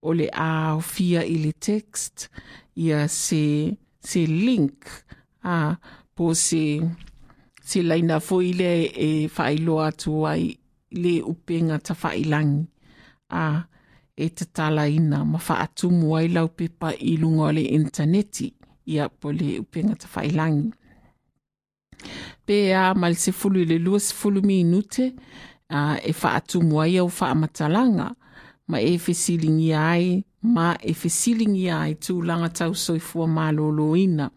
O 0.02 0.12
le 0.12 0.28
a 0.32 0.78
fia 0.80 1.24
i 1.24 1.38
le 1.44 1.52
text 1.52 2.28
ia 2.76 3.08
se, 3.08 3.76
se 4.00 4.26
link 4.26 4.84
a 5.42 5.76
po 6.14 6.34
se, 6.34 6.82
se 7.64 7.82
laina 7.82 8.20
fo 8.20 8.42
i 8.42 8.52
le 8.52 8.72
e 8.84 9.28
atu 9.88 10.26
ai 10.26 10.56
le 10.90 11.22
upenga 11.22 11.78
ta 11.78 11.94
whaailangi 12.02 12.66
a 13.30 13.64
e 14.16 14.28
te 14.28 14.44
tala 14.44 14.88
ina 14.88 15.24
ma 15.24 15.38
whaatumu 15.38 16.16
ai 16.16 16.28
lau 16.28 16.48
pepa 16.48 16.92
i 16.94 17.16
lunga 17.16 17.52
le 17.52 17.62
interneti 17.62 18.54
ia 18.86 19.08
po 19.08 19.32
le 19.32 19.58
upenga 19.58 19.94
ta 19.94 20.08
whailangi. 20.14 20.72
Pe 22.46 22.74
a 22.74 22.94
mali 22.94 23.14
se 23.14 23.32
fulu 23.32 23.60
i 23.60 23.64
le 23.64 23.78
lua 23.78 24.00
se 24.00 24.14
fulu 24.14 24.42
minute 24.42 25.12
uh, 25.70 25.96
e 26.02 26.12
wha 26.20 26.34
atu 26.38 26.62
muai 26.62 26.98
au 26.98 27.08
wha 27.08 27.34
ma 28.66 28.80
e 28.80 28.98
fesilingi 28.98 29.72
ai 29.74 30.24
ma 30.42 30.76
e 30.80 30.94
fesilingi 30.94 31.68
ai 31.70 31.94
tu 31.94 32.22
langa 32.22 32.48
tau 32.48 32.74
soifua 32.74 33.26
malolo 33.26 33.96
ina. 33.96 34.30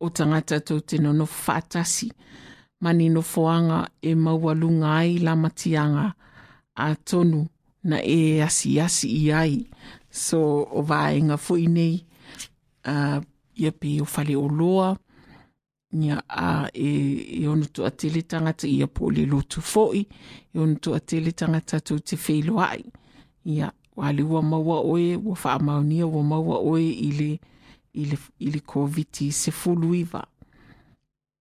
O 0.00 0.08
tangata 0.10 0.60
tau 0.60 0.80
te 0.80 0.98
nono 0.98 1.24
whaatasi. 1.24 2.10
Ma 2.80 2.92
ni 2.92 3.08
no 3.08 3.22
foanga 3.22 3.88
e 4.02 4.14
maualunga 4.14 4.88
ai 4.98 5.18
la 5.18 5.36
matianga 5.36 6.14
a 6.74 6.94
tonu 6.94 7.46
na 7.84 7.96
e 8.02 8.42
asi 8.42 8.80
asi 8.80 9.08
i 9.08 9.32
ai. 9.32 9.66
So 10.10 10.68
o 10.70 10.82
vaenga 10.82 11.36
fui 11.36 11.66
nei 11.66 12.04
uh, 12.84 13.20
ia 13.56 13.72
pe 13.72 14.00
o 14.00 14.04
fale 14.04 14.36
o 14.36 14.48
loa. 14.48 14.96
Ia 15.92 16.22
a 16.28 16.68
e 16.74 17.42
e 17.42 17.48
ona 17.48 17.66
tu 17.66 17.84
atele 17.84 18.24
ia 18.64 18.86
po 18.86 19.10
le 19.10 19.26
lotu 19.26 19.60
foi 19.60 20.06
e 20.54 20.58
ona 20.58 20.74
tu 20.74 20.94
atele 20.94 21.32
tangata 21.32 21.80
te 21.80 22.16
feilo 22.16 22.60
ai. 22.60 22.84
Ia 23.44 23.72
wale 23.96 24.22
wa 24.22 24.42
maua 24.42 24.80
oe 24.80 25.16
wa 25.16 25.36
faa 25.36 25.58
maunia 25.58 26.06
wa 26.06 26.22
maua 26.22 26.58
oe 26.58 26.90
ile 26.90 27.40
ile 27.92 28.18
ile 28.38 28.60
covid 28.60 29.30
se 29.30 29.50
fulu 29.50 29.94
iva 29.94 30.26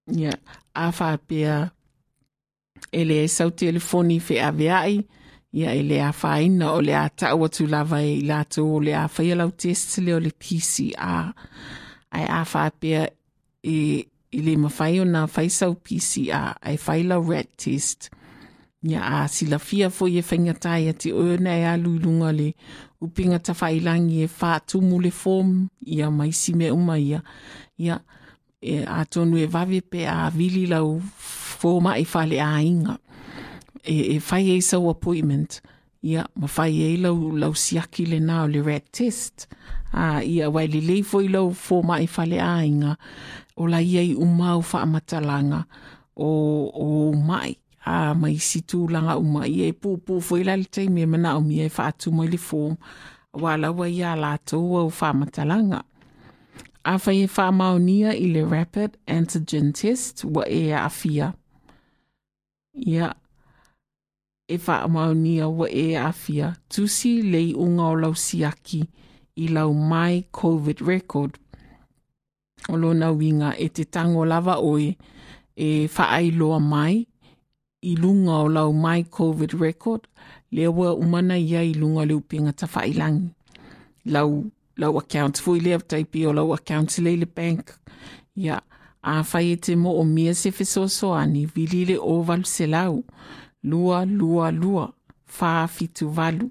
ia 0.08 0.38
a 0.74 0.92
fa 0.92 1.18
pe 1.18 1.48
a 1.50 1.72
ele 2.92 3.28
sa 3.28 3.52
telefoni 3.52 4.20
fe 4.20 4.42
ave 4.44 4.66
ia 5.54 5.74
ele 5.74 6.02
a 6.04 6.12
fa 6.12 6.42
ina 6.42 6.72
ole 6.72 6.96
a 6.96 7.10
ta 7.10 7.36
o 7.36 7.48
tu 7.48 7.68
lava 7.68 8.04
e 8.04 8.22
la 8.22 8.44
tu 8.44 8.76
ole 8.76 8.96
a 8.96 9.08
fa 9.08 9.24
ia 9.24 9.36
lau 9.36 9.52
test 9.52 9.98
le 9.98 10.14
o 10.14 10.20
le 10.20 10.32
pcr 10.32 11.34
ai 12.12 12.26
a 12.28 12.44
whapea 12.44 13.10
e, 13.64 13.76
i 14.32 14.40
le 14.46 14.56
mawhai 14.58 15.02
o 15.02 15.06
nā 15.08 15.26
whaisau 15.28 15.76
PCR 15.76 16.56
ai 16.62 16.78
whaila 16.78 17.20
rat 17.20 17.50
test. 17.58 18.10
Ia 18.82 19.02
a 19.02 19.28
sila 19.30 19.60
fia 19.60 19.92
fo 19.94 20.08
i 20.10 20.18
e 20.18 20.24
whaingatai 20.26 20.90
a 20.90 20.94
te 20.94 21.12
oena 21.14 21.54
e 21.54 21.66
alu 21.70 21.98
lunga 22.02 22.32
le 22.34 22.54
upinga 23.02 23.40
ta 23.40 23.54
whailangi 23.54 24.24
e 24.26 24.30
whātumu 24.30 25.02
le 25.02 25.12
form 25.12 25.68
ia 25.86 26.10
mai 26.12 26.32
si 26.32 26.54
me 26.54 26.72
uma 26.72 26.98
ia. 27.00 27.22
Ia 27.78 28.00
e 28.62 28.82
a 28.86 29.06
tonu 29.06 29.38
e 29.38 29.46
vave 29.46 29.82
pe 29.82 30.06
a 30.08 30.30
vili 30.30 30.66
lau 30.70 31.02
fōma 31.62 31.98
i 32.00 32.06
whale 32.14 32.42
a 32.42 32.62
inga. 32.62 32.98
E, 33.84 34.16
e 34.16 34.20
whai 34.20 34.58
e 34.58 34.62
sau 34.62 34.90
appointment. 34.90 35.62
Ia 35.62 35.81
ma 36.04 36.48
whai 36.58 36.74
e 36.82 36.98
lau, 36.98 37.32
lau 37.38 37.54
siaki 37.54 38.06
le 38.10 38.20
nao 38.20 38.48
le 38.48 38.62
rat 38.62 38.86
test. 38.92 39.48
A 39.94 40.24
ia 40.24 40.50
wai 40.50 40.68
le 40.68 40.82
lei 40.82 41.04
foi 41.04 41.28
lau 41.28 41.52
fō 41.52 41.84
mai 41.84 42.08
fale 42.08 42.40
ainga 42.40 42.96
o 43.58 43.68
la 43.68 43.82
ia 43.82 44.02
i 44.02 44.16
umau 44.16 44.64
wha 44.64 44.82
amatalanga 44.82 45.66
o, 46.16 46.30
o 46.74 47.14
mai 47.14 47.58
a 47.86 48.14
mai 48.14 48.38
situ 48.40 48.88
langa 48.88 49.18
uma 49.18 49.48
ia 49.48 49.68
e 49.68 49.76
pūpū 49.76 50.22
foi 50.22 50.44
la 50.44 50.56
le 50.56 50.66
teimi 50.66 51.04
e 51.04 51.06
mana 51.06 51.36
o 51.38 51.42
mia 51.42 51.66
e 51.66 51.72
wha 51.76 51.90
atu 51.92 52.12
mai 52.12 52.28
le 52.28 52.38
fō 52.38 52.62
wa 53.44 53.58
la 53.58 53.72
wa 53.72 53.90
ia 53.90 54.16
la 54.16 54.38
tau 54.38 54.78
au 54.78 54.90
wha 54.90 55.10
amatalanga 55.10 55.84
a 56.84 56.98
whai 56.98 57.24
e 57.26 57.30
wha 57.36 57.52
maonia 57.52 58.16
i 58.16 58.28
le 58.32 58.46
rapid 58.46 58.98
antigen 59.08 59.74
test 59.74 60.24
wa 60.24 60.48
e 60.48 60.72
a 60.74 60.90
fia 60.90 61.34
ia 62.74 63.14
e 64.48 64.58
whaamaunia 64.58 65.48
wa 65.48 65.70
e 65.70 65.98
afia 65.98 66.56
tusi 66.70 67.22
lei 67.22 67.54
unga 67.54 67.84
o 67.84 67.96
lau 67.96 68.16
siaki 68.16 68.86
i 69.36 69.48
lau 69.48 69.74
mai 69.74 70.26
COVID 70.32 70.80
record. 70.88 71.38
O 72.70 72.78
lona 72.78 73.12
winga 73.12 73.58
e 73.58 73.70
te 73.70 73.86
tango 73.86 74.26
lava 74.26 74.56
oe 74.60 74.98
e 75.56 75.88
whaailoa 75.88 76.60
mai 76.60 77.08
i 77.82 77.96
lunga 77.96 78.32
o 78.32 78.48
lau 78.48 78.74
mai 78.74 79.04
COVID 79.04 79.54
record 79.60 80.08
lewa 80.52 80.96
umana 80.96 81.38
ia 81.38 81.64
i 81.64 81.74
lunga 81.74 82.06
le 82.06 82.14
upinga 82.14 82.54
ta 82.54 82.68
whailangi. 82.68 83.30
Lau, 84.06 84.46
lau 84.78 84.98
account 84.98 85.42
fui 85.42 85.60
lea 85.60 85.80
taipi 85.80 86.26
o 86.26 86.34
lau 86.34 86.54
account 86.54 86.98
le 86.98 87.16
le 87.16 87.26
bank. 87.26 87.72
Ia, 88.36 88.62
a 89.04 89.24
whai 89.24 89.52
e 89.52 89.56
te 89.56 89.76
mo 89.76 89.96
o 89.98 90.04
mia 90.04 90.34
se 90.36 90.52
fesoso 90.52 91.14
ani 91.14 91.46
vili 91.46 91.86
le 91.86 91.98
oval 91.98 92.46
se 92.46 92.68
lau. 92.68 93.04
Lua, 93.64 94.06
lua, 94.06 94.52
lua. 94.52 94.94
Valu. 95.38 96.50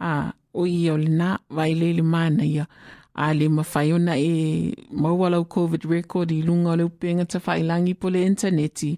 A, 0.00 0.32
o 0.54 0.66
i 0.66 0.90
o 0.90 0.96
le 0.96 1.08
nā 1.08 1.38
vai 1.50 1.74
lele 1.74 2.02
mana 2.02 2.44
ia. 2.44 2.66
A 3.14 3.34
le 3.34 3.48
mawhai 3.48 3.92
ona 3.92 4.16
e 4.16 4.74
maua 4.90 5.44
COVID 5.44 5.84
record 5.84 6.30
i 6.30 6.42
lunga 6.42 6.70
o 6.70 6.76
le 6.76 6.84
upenga 6.84 7.24
ta 7.24 7.38
whailangi 7.38 7.94
po 7.94 8.08
le 8.08 8.24
interneti 8.24 8.96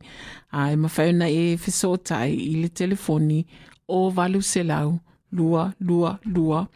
a 0.53 0.73
e 0.73 0.77
mawhai 0.77 1.09
ona 1.09 1.29
e 1.29 1.57
whesotai 1.57 2.37
i 2.37 2.63
le 2.63 2.69
telefoni 2.69 3.47
o 3.89 4.11
valu 4.11 4.43
se 4.43 4.63
lau. 4.63 5.01
Lua 5.33 5.73
lua 5.81 6.19
lua. 6.25 6.69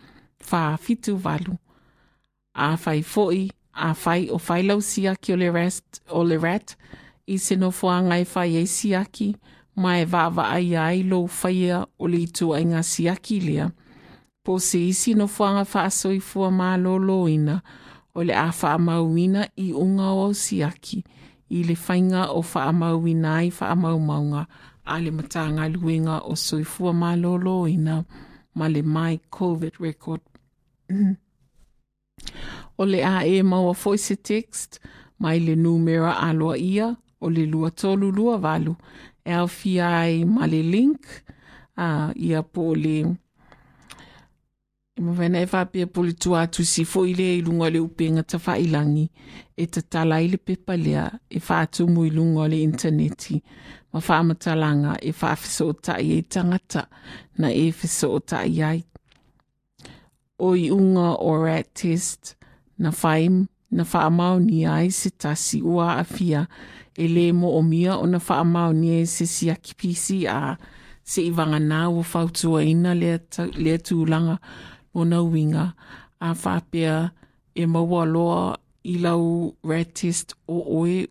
Wha 0.50 0.76
fitu 0.76 1.16
valu 1.16 1.58
a 2.54 2.76
whai 2.76 3.02
foi 3.02 3.50
a 3.74 3.94
whai 3.94 4.28
o 4.30 4.38
whai 4.38 4.62
lau 4.62 4.80
siaki 4.80 5.32
o 5.32 5.36
le 5.36 5.50
rest 5.50 6.00
o 6.08 6.22
le 6.22 6.38
rat 6.38 6.76
i 7.26 7.36
se 7.38 7.56
no 7.56 7.70
fuanga 7.70 8.18
e 8.18 8.26
whai 8.34 8.56
e 8.56 8.66
siaki 8.66 9.34
mai 9.76 10.02
e 10.02 10.04
vava 10.04 10.48
ai 10.50 10.76
ai 10.76 11.02
lo 11.02 11.24
whaia 11.26 11.86
o 11.98 12.06
le 12.06 12.18
itu 12.26 12.52
ai 12.54 12.64
ngā 12.64 12.82
siaki 12.82 13.40
lea. 13.40 13.70
Po 14.44 14.58
se 14.58 14.78
isi 14.78 15.14
no 15.14 15.26
fuanga 15.26 15.64
wha 15.72 15.86
asoi 15.88 16.20
fua 16.20 16.50
mā 16.50 16.76
lolo 16.76 17.28
ina 17.28 17.62
o 18.14 18.22
le 18.22 18.34
a 18.34 18.50
wha 18.50 18.74
amauina 18.78 19.48
i 19.56 19.72
unga 19.72 20.10
o 20.12 20.32
siaki 20.34 21.02
i 21.50 21.62
le 21.68 21.74
whainga 21.74 22.28
o 22.30 22.42
wha 22.42 22.68
amauina 22.70 23.42
i 23.42 23.50
wha 23.50 23.70
amaumaunga 23.74 24.46
a 24.84 25.00
le 25.00 25.10
matanga 25.10 25.68
luenga 25.68 26.20
o 26.30 26.36
soifua 26.36 26.92
mā 26.92 27.16
lolo 27.20 27.66
ina 27.68 28.04
ma 28.54 28.68
le 28.68 28.82
mai 28.82 29.18
COVID 29.30 29.74
record. 29.80 30.20
O 32.78 32.84
le 32.84 33.04
a 33.06 33.22
e 33.26 33.42
maua 33.42 33.72
voice 33.72 34.16
text 34.16 34.80
mai 35.18 35.38
le 35.38 35.54
numera 35.56 36.12
a 36.18 36.32
loa 36.32 36.56
ia 36.58 36.96
o 37.20 37.30
le 37.30 37.46
lua 37.46 37.70
tolu 39.24 39.32
lua 39.32 39.32
e 39.32 39.32
au 39.32 39.48
ai 39.82 40.24
ma 40.24 40.46
le 40.46 40.62
link 40.62 41.06
a 41.76 42.12
ia 42.16 42.42
po 42.42 42.74
le 42.74 43.00
e 44.96 45.00
ma 45.00 45.12
vena 45.12 45.40
e 45.40 45.46
whapea 45.46 45.86
po 45.86 46.02
le 46.02 46.12
tua 46.12 46.42
atu 46.42 46.64
si 46.64 46.84
fo 46.84 47.04
i 47.06 47.14
luga 47.14 47.34
i 47.38 47.42
lunga 47.42 47.70
le 47.70 47.78
upenga 47.78 48.22
ta 48.22 48.38
e 49.56 49.66
te 49.66 49.82
tala 49.82 50.20
i 50.20 50.28
le 50.28 50.36
pepa 50.36 50.76
lea 50.76 51.10
e 51.28 51.40
whaatumu 51.40 52.04
i 52.06 52.10
lunga 52.10 52.48
le 52.48 52.62
interneti. 52.62 53.42
Ma 53.92 54.00
faamatalaga 54.00 54.98
e 55.02 55.12
faafesootaʻi 55.12 55.68
o 55.68 55.72
tai 55.72 56.18
e 56.18 56.22
tangata 56.22 56.88
na 57.38 57.50
e 57.50 57.72
fesootaʻi 57.72 58.62
ai. 58.62 58.84
O 60.38 60.54
i 60.54 60.70
unga 60.70 61.14
o 61.18 61.42
rat 61.42 61.74
test 61.74 62.36
na 62.78 62.90
whaim 62.90 63.46
na 63.70 63.82
whaamau 63.82 64.38
ni 64.40 64.66
ai 64.66 64.90
se 64.90 65.10
tasi 65.10 65.62
ua 65.62 65.98
a 65.98 66.04
fia 66.04 66.46
e 66.96 67.08
le 67.08 67.32
mo 67.32 67.50
o 67.58 67.62
mia 67.62 67.96
o 67.98 68.06
na 68.06 68.18
whaamau 68.18 68.72
ni 68.72 69.00
e 69.00 69.06
se 69.06 69.26
sia 69.26 69.56
ki 69.56 69.74
PCR 69.80 70.56
se 71.04 71.22
i 71.26 71.30
wanga 71.34 71.58
nā 71.60 71.84
o 71.90 72.02
whautua 72.02 72.62
ina 72.64 72.94
lea, 72.94 73.18
ta- 73.18 73.50
lea 73.56 73.78
tūlanga 73.78 74.38
o 74.94 75.04
na 75.04 75.20
winga. 75.22 75.72
A 76.20 76.32
whapea 76.32 77.10
e 77.54 77.66
maua 77.66 78.04
loa 78.06 78.56
i 78.84 78.96
lau 78.98 79.54
rat 79.64 79.94
test 80.00 80.34
o 80.48 80.60
oe 80.80 81.06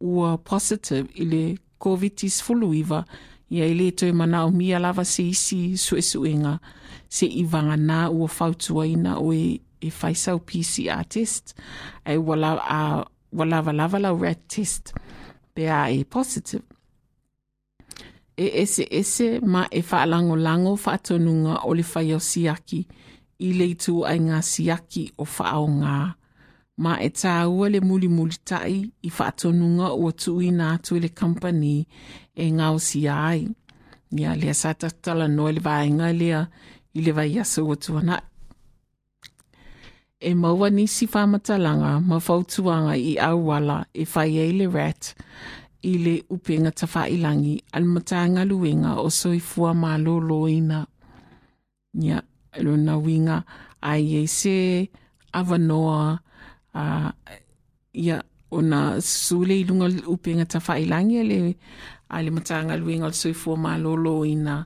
ua 0.00 0.36
positive 0.38 1.08
i 1.14 1.24
le 1.24 1.42
COVID-19 1.82 2.42
fuluiva 2.42 3.04
ia 3.50 3.66
i 3.66 3.74
le 3.74 3.90
toi 3.90 4.12
mana 4.12 4.44
o 4.46 4.50
mia 4.50 4.78
lava 4.78 5.04
se 5.04 5.24
isi 5.30 5.76
suesuenga 5.76 6.58
se 7.08 7.26
i 7.26 7.44
nā 7.44 8.08
ua 8.10 8.28
whautua 8.28 8.86
ina 8.86 9.18
o 9.18 9.32
e, 9.32 9.60
e 9.80 9.90
whaisau 9.90 10.38
PCR 10.38 11.04
test. 11.08 11.54
Ai 12.04 12.16
wala, 12.16 12.58
a, 12.62 13.04
walava 13.32 13.72
lava 13.72 13.98
lau 13.98 14.16
rat 14.16 14.38
test 14.48 14.94
pe 15.54 15.68
a 15.70 15.90
e 15.90 16.04
positive 16.04 16.64
e 18.36 18.50
ese 18.62 18.86
ese 18.90 19.40
ma 19.40 19.66
e 19.70 19.82
whaalango 19.82 20.36
lango 20.36 20.74
whaatonunga 20.84 21.54
o 21.68 21.74
le 21.74 21.84
whai 21.94 22.12
o 22.14 22.20
siaki 22.20 22.80
i 23.38 23.52
le 23.58 23.66
ai 24.06 24.18
ngā 24.18 24.38
siaki 24.42 25.04
o 25.18 25.24
whaao 25.24 25.66
ngā. 25.68 25.96
Ma 26.82 26.92
e 27.06 27.08
tā 27.10 27.34
ua 27.46 27.68
le 27.68 27.80
muli 27.80 28.08
muli 28.08 28.36
tai 28.44 28.76
i 28.80 29.10
whaatonunga 29.10 29.92
o 29.92 30.10
tui 30.12 30.50
nā 30.50 30.78
tu 30.82 30.98
le 30.98 31.08
company 31.08 31.86
e 32.34 32.46
ngā 32.50 32.66
o 32.74 32.78
si 32.78 33.06
ai. 33.08 33.46
Ia 34.12 34.34
lea 34.36 34.54
sa 34.54 34.74
tatala 34.74 35.28
no 35.28 35.50
le 35.50 35.60
vaenga 35.60 36.12
lea 36.12 36.46
i 36.94 37.00
le 37.04 37.12
vai 37.12 37.38
aso 37.38 37.66
o 37.66 37.74
tuana. 37.76 38.20
E 40.22 40.34
maua 40.34 40.70
nisi 40.70 41.06
whamatalanga 41.06 42.00
ma 42.00 42.18
whautuanga 42.22 42.94
i 42.96 43.18
auwala 43.18 43.86
e 43.92 44.06
whai 44.06 44.38
e 44.38 44.52
le 44.54 44.66
rat 44.70 45.16
i 45.82 45.98
le 45.98 46.14
upenga 46.30 46.70
ta 46.70 46.86
whailangi 46.86 47.58
al 47.72 47.84
matanga 47.84 48.44
luenga 48.46 49.02
o 49.02 49.10
soifua 49.10 49.74
mā 49.74 49.98
loloina. 49.98 50.86
Ia, 51.98 52.22
ilo 52.58 52.76
na 52.76 52.94
winga 53.02 53.42
ai 53.82 54.22
e 54.22 54.26
se 54.30 54.86
avanoa 55.34 56.20
uh, 56.74 57.10
ia 57.92 58.22
o 58.50 58.60
na 58.62 59.00
sule 59.00 59.58
i 59.58 59.64
lunga 59.66 59.90
upenga 60.06 60.46
ta 60.46 60.62
whailangi 60.62 61.18
a 61.18 61.24
le, 62.22 62.30
matanga 62.30 62.78
luenga 62.78 63.10
o 63.10 63.10
soifua 63.10 63.58
mā 63.58 63.74
loloina. 63.74 64.62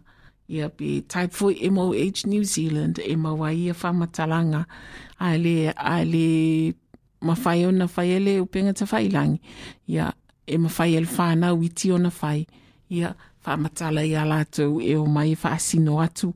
Ia 0.49 0.69
pe 0.69 1.03
type 1.03 1.33
4 1.35 1.71
MOH 1.71 2.27
New 2.27 2.45
Zealand 2.45 3.01
e 3.03 3.17
maua 3.17 3.53
ia 3.53 3.75
whamatalanga 3.75 4.67
a 5.19 5.37
le, 5.39 5.73
a 5.75 6.05
le 6.05 6.75
mawhai 7.21 7.67
o 7.67 7.71
na 7.71 7.87
whai 7.87 8.11
ele 8.11 8.41
upenga 8.41 8.73
ta 8.73 8.87
whailangi. 8.87 9.41
Ia 9.89 10.13
e 10.47 10.59
mawhai 10.59 10.95
ele 10.95 11.07
whanau 11.07 11.63
i 11.63 11.91
o 11.91 11.99
na 11.99 12.11
whai. 12.11 12.47
Ia 12.91 13.15
whamatala 13.45 14.07
i 14.07 14.15
a 14.15 14.25
lātou 14.25 14.83
e 14.83 14.95
o 14.97 15.07
mai 15.07 15.33
e 15.33 15.37
whaasino 15.37 15.99
atu. 16.03 16.35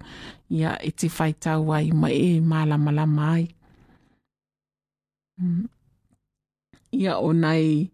Ia 0.51 0.79
e 0.83 0.91
te 0.91 1.09
whai 1.09 1.33
tau 1.33 1.73
ai 1.73 1.91
ma 1.93 2.11
e 2.11 2.41
mālamala 2.41 3.07
mai. 3.07 3.49
Mm. 5.41 5.69
Ia 6.93 7.19
o 7.19 7.33
nei 7.33 7.91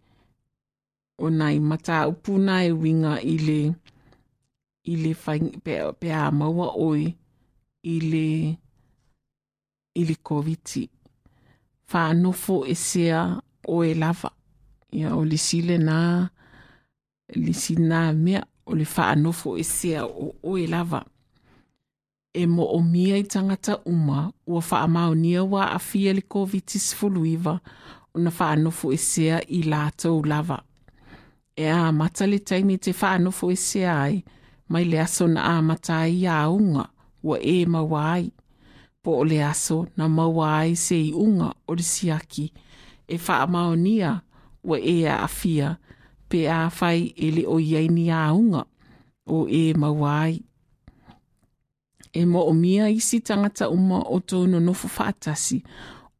o 1.18 1.28
nei 1.30 1.60
mata 1.60 2.08
upuna 2.08 2.64
e 2.64 2.72
winga 2.72 3.20
i 3.20 3.36
le 3.38 3.60
i 4.86 4.96
le 4.96 5.14
pe, 5.64 6.12
a 6.12 6.30
maua 6.30 6.72
oi 6.78 7.06
i 7.86 7.96
le 8.00 8.28
i 9.96 10.04
le 10.04 10.16
koviti. 10.22 10.88
Whanofo 11.92 12.64
e 12.66 12.74
sea 12.74 13.40
o 13.68 13.84
e 13.84 13.94
lava. 13.94 14.30
Ia 14.92 15.14
o 15.16 15.24
le 15.24 15.38
sile 15.38 15.78
nā 15.78 15.98
le 17.34 17.52
sina 17.52 18.12
mea 18.12 18.42
o 18.66 18.74
le 18.74 18.84
whaanofo 18.84 19.56
e 19.58 19.64
sea 19.64 20.04
o, 20.06 20.34
o 20.42 20.58
e 20.58 20.66
lava. 20.66 21.04
E 22.34 22.46
mo 22.46 22.64
o 22.64 22.82
mia 22.82 23.16
i 23.16 23.24
tangata 23.24 23.80
uma 23.86 24.32
ua 24.46 25.14
nia 25.14 25.44
wa 25.44 25.72
a 25.72 25.78
fia 25.78 26.12
le 26.12 26.22
koviti 26.22 26.78
fuluiva 26.78 27.60
o 28.14 28.18
na 28.18 28.30
whaanofo 28.30 28.92
e 28.92 28.96
sea 28.98 29.40
i 29.48 29.62
lātou 29.62 30.24
lava. 30.26 30.62
E 31.56 31.68
a 31.70 31.92
mata 31.92 32.26
le 32.26 32.38
taimi 32.38 32.78
te 32.78 32.92
whaanofo 32.92 33.50
e 33.50 33.56
sea 33.56 34.02
ai, 34.02 34.24
mai 34.68 34.84
le 34.84 35.00
aso 35.00 35.26
na 35.28 35.40
a 35.58 36.08
i 36.08 36.26
a 36.26 36.48
unga 36.50 36.90
wa 37.22 37.36
e 37.40 37.66
mawai. 37.66 38.32
Po 39.02 39.10
o 39.20 39.24
le 39.24 39.42
aso 39.44 39.86
na 39.96 40.08
mawai 40.08 40.76
se 40.76 40.96
i 40.96 41.12
unga 41.12 41.54
o 41.68 41.74
le 41.74 41.82
siaki 41.82 42.52
e 43.08 43.16
wha 43.16 43.46
maonia 43.46 44.22
wa 44.64 44.78
e 44.78 45.06
a 45.06 45.22
afia 45.22 45.78
pe 46.28 46.48
a 46.48 46.70
whai 46.80 47.14
e 47.16 47.30
le 47.30 47.46
o 47.46 47.60
iaini 47.60 48.10
a 48.10 48.32
unga 48.34 48.64
o 49.26 49.46
e 49.48 49.74
mawai. 49.74 50.42
E 52.12 52.24
mo 52.24 52.40
o 52.48 52.52
mia 52.54 52.88
isi 52.88 53.20
tangata 53.20 53.68
uma 53.70 54.00
o 54.00 54.18
tōno 54.18 54.60
nofo 54.60 54.88
whaatasi 54.88 55.62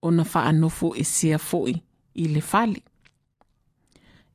o 0.03 0.11
na 0.11 0.23
whaanofo 0.23 0.95
e 0.95 1.05
sea 1.05 1.39
foi 1.39 1.75
i 2.15 2.29
le 2.29 2.43
whale. 2.53 2.83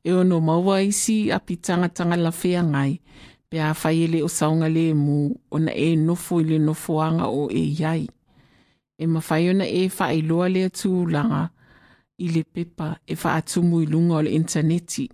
E 0.04 0.12
ono 0.12 0.40
maua 0.40 0.82
isi 0.82 1.32
api 1.32 1.56
tangatanga 1.56 2.16
la 2.16 2.32
whea 2.44 2.62
ngai 2.62 3.00
pe 3.52 3.60
a 3.60 3.74
whai 3.76 4.04
ele 4.04 4.22
o 4.24 4.28
saunga 4.32 4.68
le 4.72 4.94
mu 4.96 5.28
o 5.50 5.58
na 5.60 5.72
e 5.76 5.92
nofo 5.96 6.40
i 6.40 6.44
le 6.48 6.58
nofoanga 6.58 7.28
o 7.28 7.50
e 7.52 7.60
iai. 7.76 8.08
E 8.96 9.04
mawhai 9.06 9.50
ona 9.52 9.66
e 9.68 9.90
whai 9.92 10.22
loa 10.24 10.48
le 10.48 10.62
tūlanga 10.72 11.42
i 12.24 12.30
le 12.32 12.42
pepa 12.48 12.88
e 13.04 13.12
wha 13.12 13.34
atumu 13.36 13.82
i 13.84 13.86
lunga 13.92 14.14
o 14.16 14.22
le 14.24 14.32
interneti. 14.32 15.04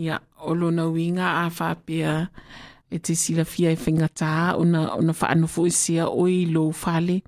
Ia, 0.00 0.16
o 0.48 0.54
lona 0.56 0.88
winga 0.88 1.26
a 1.42 1.50
whapea 1.52 2.14
e 2.88 2.98
te 2.98 3.12
sila 3.14 3.44
fia 3.44 3.76
e 3.76 3.76
whingata 3.76 4.56
o 4.56 4.64
na, 4.64 4.96
o 4.96 5.04
na 5.04 5.12
wha 5.12 5.28
anofo 5.28 5.68
i 5.68 5.74
sea 5.82 6.08
o 6.08 6.24
i 6.32 6.46
lo 6.48 6.70
whale. 6.72 7.20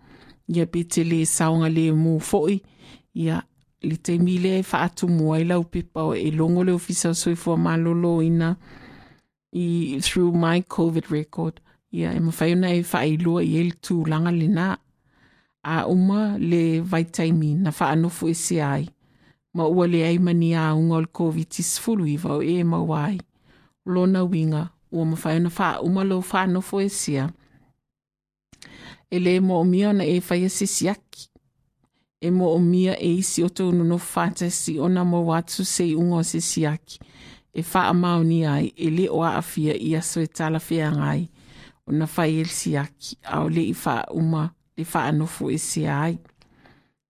Ia 0.48 0.64
pe 0.64 0.86
te 0.88 1.04
le 1.04 1.26
saunga 1.28 1.68
le 1.68 1.90
mu 1.92 2.16
foi. 2.20 2.56
Ia, 3.20 3.42
le 3.84 3.96
te 4.00 4.16
mile 4.16 4.62
e 4.62 4.64
wha 4.64 4.86
atumu 4.88 5.34
ai 5.36 5.44
lau 5.44 5.68
pepa 5.68 6.08
o 6.08 6.16
e 6.16 6.30
longo 6.32 6.64
le 6.64 6.72
ofisa 6.72 7.12
soifua 7.12 7.60
malolo 7.60 8.22
ina 8.24 8.56
i 9.54 10.00
through 10.00 10.32
my 10.32 10.62
COVID 10.62 11.10
record. 11.10 11.60
Ia, 11.92 12.12
e 12.12 12.20
mawhai 12.20 12.52
ona 12.52 12.70
e 12.72 12.82
wha 12.82 13.00
i 13.04 13.16
i 13.16 13.58
el 13.60 13.72
tū 13.82 14.06
langa 14.08 14.30
le 14.30 14.48
nā. 14.48 14.76
A 15.64 15.86
uma 15.86 16.38
le 16.38 16.80
vaitaimi 16.80 17.54
na 17.58 17.70
wha 17.70 17.90
anofo 17.92 18.28
e 18.28 18.34
se 18.34 18.60
ai. 18.60 18.88
Ma 19.54 19.66
ua 19.66 19.86
le 19.86 20.04
ai 20.04 20.18
mani 20.18 20.54
a 20.54 20.72
unga 20.74 20.96
o 20.96 21.00
le 21.00 21.06
COVID-19 21.06 21.80
fulu 21.80 22.06
iwa 22.06 22.36
o 22.36 22.42
e 22.42 22.62
mawai. 22.64 23.20
Lona 23.86 24.24
winga, 24.24 24.70
ua 24.92 25.04
mawhai 25.04 25.36
ona 25.36 25.50
wha 25.58 25.80
uma 25.82 26.04
lo 26.04 26.20
wha 26.20 26.42
anofo 26.42 26.80
e. 26.80 26.88
E 29.10 29.18
le 29.18 29.40
mo 29.40 29.60
o 29.60 29.64
mia 29.64 29.92
na 29.92 30.04
e 30.04 30.20
whai 30.20 30.44
a 30.44 30.48
sisiaki. 30.48 31.32
e 32.22 32.30
mo 32.30 32.54
o 32.54 32.58
mia 32.58 32.94
e 33.02 33.18
isi 33.18 33.42
o 33.42 33.48
tō 33.50 33.72
no 33.74 33.98
whātasi 33.98 34.78
o 34.78 34.88
na 34.88 35.02
mo 35.04 35.24
watu 35.26 35.64
se 35.66 35.88
i 35.90 35.94
ungo 35.98 36.22
se. 36.22 36.38
e 37.54 37.62
faa 37.62 37.92
maoni 37.92 38.46
ai 38.46 38.72
e 38.76 38.90
le 38.90 39.08
o 39.08 39.24
aafia 39.24 39.74
i 39.76 39.96
aso 39.96 40.20
e 40.20 40.26
tala 40.26 40.58
fea 40.58 40.90
ngai 40.92 41.28
o 41.86 41.92
na 41.92 42.06
fai 42.06 42.40
el 42.40 42.48
si 42.48 42.76
aki 42.76 43.18
au 43.24 43.48
le 43.48 43.62
i 43.62 43.74
faa 43.74 44.04
uma 44.10 44.50
le 44.76 44.84
faa 44.84 45.08
anofu 45.08 45.50
e 45.50 45.58
se 45.58 45.88
ai. 45.88 46.18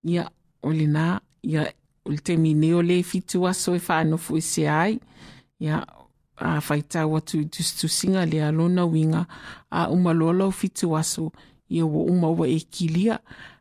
Ia 0.05 0.30
o 0.62 0.72
le 0.72 0.86
na, 0.86 1.20
ia 1.43 1.72
o 2.05 2.11
le 2.11 2.18
temi 2.18 2.55
neo 2.55 2.82
le 2.82 3.03
fitu 3.03 3.47
aso 3.47 3.74
e 3.74 3.78
faa 3.78 4.05
e 4.05 4.40
se 4.40 4.68
ai. 4.68 5.01
Ia 5.61 5.86
a 6.36 6.61
fai 6.61 6.82
tau 6.82 7.16
atu 7.16 7.40
i 7.40 7.47
tustu 7.47 7.88
singa 7.88 8.26
le 8.26 8.43
alona 8.43 8.84
winga 8.84 9.26
a 9.70 9.88
uma 9.90 10.12
lola 10.12 10.47
o 10.47 10.51
fitu 10.51 10.97
aso 10.97 11.32
ia 11.68 11.86
wa 11.86 12.03
uma 12.05 12.28
wa 12.28 12.49
e 12.49 12.61
kilia 12.61 13.20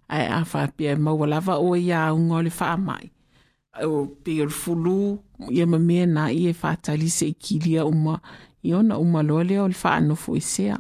ai 0.10 0.28
a 0.28 0.46
faa 0.46 0.68
pia 0.68 0.96
maualava 0.96 1.60
o 1.60 1.76
ia 1.76 2.14
unga 2.14 2.36
o 2.36 2.42
le 2.42 2.50
faa 2.50 2.78
mai. 2.78 3.12
O 3.84 4.08
pia 4.08 4.50
fulu 4.50 5.20
ia 5.50 5.66
ma 5.68 5.80
mea 5.80 6.06
na 6.06 6.32
i 6.32 6.48
e 6.48 6.56
whatali 6.62 7.10
se 7.10 7.28
e 7.28 7.34
kilia 7.34 7.86
uma. 7.86 8.22
I 8.64 8.74
ona 8.74 8.98
uma 8.98 9.24
loa 9.24 9.44
lea 9.44 9.64
o 9.64 9.68
le 9.68 9.76
wha 9.84 9.96
anofo 9.96 10.36
i 10.36 10.42
sea. 10.42 10.78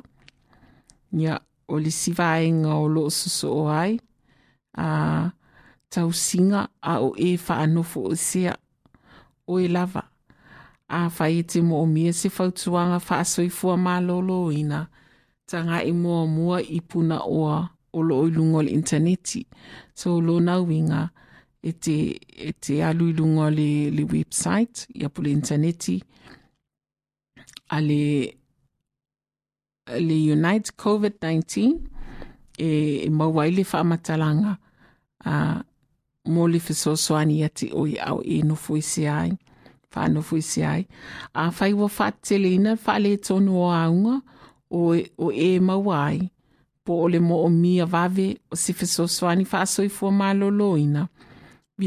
Ia 1.13 1.39
o 1.67 1.79
le 1.79 1.91
sivaenga 1.91 2.75
o 2.75 2.87
lo 2.87 3.09
suso 3.09 3.53
o 3.53 3.69
ai. 3.69 3.99
A 4.77 5.31
tau 5.89 6.11
singa 6.13 6.69
a 6.81 7.01
o 7.01 7.15
e 7.17 7.37
wha 7.37 7.55
anofo 7.65 8.15
sea. 8.15 8.55
O 9.47 9.59
e 9.59 9.67
lava. 9.67 10.03
A 10.89 11.09
whai 11.09 11.39
e 11.39 11.43
te 11.43 11.61
mo 11.61 11.81
o 11.81 11.85
mia 11.85 12.13
se 12.13 12.29
fautuanga 12.29 13.01
wha 13.01 13.19
asoifua 13.19 13.77
malolo 13.77 14.51
ina. 14.51 14.87
Tanga 15.45 15.83
i 15.83 15.91
i 15.91 16.81
puna 16.81 17.19
oa 17.25 17.69
o 17.93 18.01
lo 18.03 18.27
ilunga 18.27 18.57
o 18.57 18.61
le 18.61 18.71
interneti. 18.71 19.47
So 19.93 20.21
lo 20.21 20.39
na 20.39 20.59
winga 20.59 21.09
e 21.63 21.71
te, 21.73 21.95
e 22.47 22.51
te 22.53 22.83
alu 22.83 23.11
le, 23.49 23.89
le 23.91 24.03
website 24.03 24.87
ia 24.93 25.09
le 25.21 25.31
interneti 25.31 26.01
a 27.69 27.79
le, 27.81 28.33
le 29.99 30.17
Unite 30.33 30.71
COVID-19 30.77 31.79
e, 32.57 33.05
e 33.05 33.09
ai 33.41 33.51
le 33.51 33.63
whaamatalanga 33.71 34.57
a 35.25 35.63
mo 36.25 36.47
le 36.47 36.59
fesosoani 36.59 37.39
ia 37.39 37.49
te 37.49 37.71
oi 37.73 37.97
au 37.99 38.21
e 38.25 38.41
no 38.43 38.55
fuisi 38.55 39.07
ai 39.07 39.37
whaano 39.95 40.21
fuisi 40.21 40.63
ai. 40.63 40.87
A 41.33 41.51
whai 41.59 41.73
wa 41.73 41.89
whaatele 41.97 42.53
ina 42.53 42.77
whale 42.85 43.17
tonu 43.17 43.57
o 43.61 43.71
aunga 43.71 44.21
o, 44.71 44.95
e- 44.95 45.11
o 45.17 45.31
e 45.31 45.59
mawai 45.59 46.29
po 46.85 47.03
o 47.03 47.07
le 47.09 47.19
mo 47.19 47.43
o 47.45 47.49
mia 47.49 47.85
vave 47.85 48.37
o 48.51 48.55
se 48.55 48.73
fesosoani 48.73 49.45
whaasoi 49.51 49.89
fua 49.89 50.11
ina. 50.77 51.07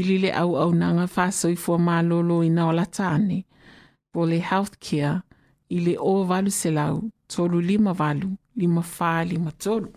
Le 0.03 0.29
au 0.41 0.57
au 0.57 0.73
nanga 0.73 1.05
whaasoi 1.15 1.55
fua 1.55 1.77
malolo 1.77 2.43
ina 2.43 2.67
o 2.67 2.71
la 2.71 2.85
tāne. 2.85 3.43
Po 4.11 4.25
le 4.25 4.39
healthcare 4.39 5.21
i 5.69 5.79
le 5.79 5.95
o 5.99 6.23
valu 6.23 6.51
se 6.51 6.71
lau 6.71 7.09
tolu 7.27 7.61
lima 7.61 7.93
valu, 7.93 8.29
lima 8.55 8.81
wha 8.81 9.23
lima 9.23 9.51
tolu. 9.51 9.89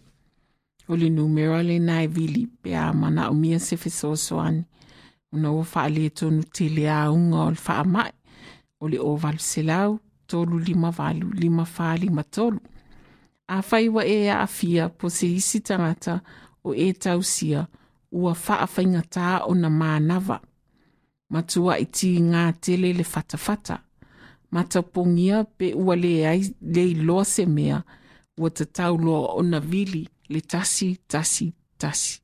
O 0.89 0.97
le 0.97 1.09
numero 1.11 1.63
le 1.63 1.79
nai 1.79 2.07
vili 2.07 2.47
pe 2.47 2.75
a 2.75 2.93
mana 2.93 3.31
o 3.31 3.35
mia 3.35 3.59
se 3.59 3.77
fesosoani. 3.77 4.65
Una 5.33 5.53
o 5.53 5.65
wha 5.75 5.89
le 5.89 6.11
tonu 6.11 6.43
te 6.43 6.69
le 6.69 6.89
a 6.89 7.11
unga 7.11 7.39
o 7.47 7.51
le 7.51 7.61
wha 7.67 7.85
mai. 7.85 8.13
O 8.81 8.89
le 8.89 8.99
o 8.99 9.17
valu 9.17 9.39
se 9.39 9.63
lau 9.63 9.99
tolu 10.27 10.59
lima 10.59 10.91
valu, 10.91 11.31
lima 11.33 11.65
wha 11.79 11.97
lima 11.97 12.23
tolu. 12.23 12.61
A 13.49 13.63
whaiwa 13.63 14.05
e 14.07 14.29
a 14.29 14.47
fia 14.47 14.89
po 14.89 15.09
se 15.09 15.27
isi 15.27 15.61
tangata 15.61 16.21
o 16.65 16.75
e 16.75 16.93
tausia 16.93 17.67
ua 18.11 18.33
wha 18.33 18.67
whainga 18.75 19.03
tā 19.11 19.43
o 19.47 19.55
na 19.55 19.69
mānawa. 19.69 20.41
Matua 21.31 21.77
i 21.79 21.87
ti 21.87 22.17
ngā 22.25 22.53
tele 22.61 22.93
le 22.97 23.05
whatawhata. 23.05 23.83
Matapongia 24.51 25.45
pe 25.45 25.75
ua 25.77 25.97
le 25.97 26.13
ai 26.27 26.41
le 26.61 26.85
i 26.93 26.95
loa 26.95 27.25
se 27.25 27.45
mea 27.47 27.83
ua 28.39 28.51
te 28.51 28.65
tau 28.65 28.97
loa 28.97 29.35
o 29.37 29.43
vili 29.61 30.07
le 30.29 30.41
tasi, 30.41 30.99
tasi, 31.07 31.53
tasi. 31.79 32.21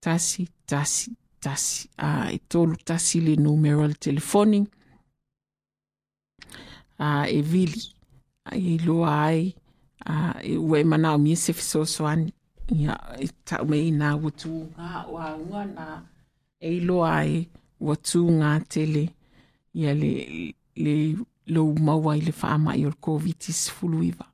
Tasi, 0.00 0.48
tasi, 0.66 1.16
tasi. 1.40 1.88
A 1.96 2.30
e 2.32 2.38
tolu 2.48 2.76
tasi 2.76 3.20
le 3.20 3.36
numero 3.36 3.86
le 3.86 3.94
telefoni. 3.94 4.66
A 6.98 7.26
e 7.28 7.42
vili. 7.42 7.82
A 8.44 8.56
e 8.56 8.78
loa 8.84 9.24
ai. 9.24 9.54
A 10.04 10.40
e 10.42 10.56
ua 10.56 10.80
e 10.80 10.84
mana 10.84 11.14
o 11.14 11.18
mia 11.18 11.36
se 11.36 11.52
fisosoani. 11.52 12.32
ia 12.70 12.96
e 13.18 13.28
taumei 13.44 13.90
ua 13.92 14.30
tūgā 14.30 15.04
o 15.08 15.18
auga 15.18 15.64
na 15.66 15.86
e 16.60 16.76
iloa 16.78 17.14
ai 17.20 17.48
ua 17.80 17.96
tūgā 17.96 18.52
tele. 18.68 19.08
Ia 19.74 19.94
le, 19.94 20.12
le 20.76 20.96
lou 21.48 21.74
maua 21.80 22.16
i 22.16 22.20
le 22.20 22.32
faamaʻi 22.32 22.86
o 22.86 22.92
le 22.92 23.00
koviti 23.00 23.52
sefuluiva 23.52 24.32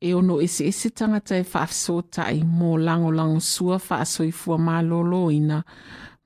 e 0.00 0.14
ono 0.14 0.40
eseese 0.40 0.90
tagata 0.90 1.36
e 1.36 1.44
faafesotaʻi 1.44 2.36
e 2.36 2.40
e 2.40 2.44
mo 2.44 2.76
lagolago 2.78 3.40
sua 3.40 3.78
faasoifua 3.78 4.58
malōlōina 4.58 5.62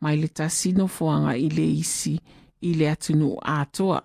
mai 0.01 0.17
le 0.17 0.29
tasinofoaga 0.29 1.37
i 1.39 1.49
le 1.49 1.67
isi 1.79 2.19
i 2.61 2.75
le 2.75 2.91
atunuu 2.91 3.39
atoa. 3.43 4.03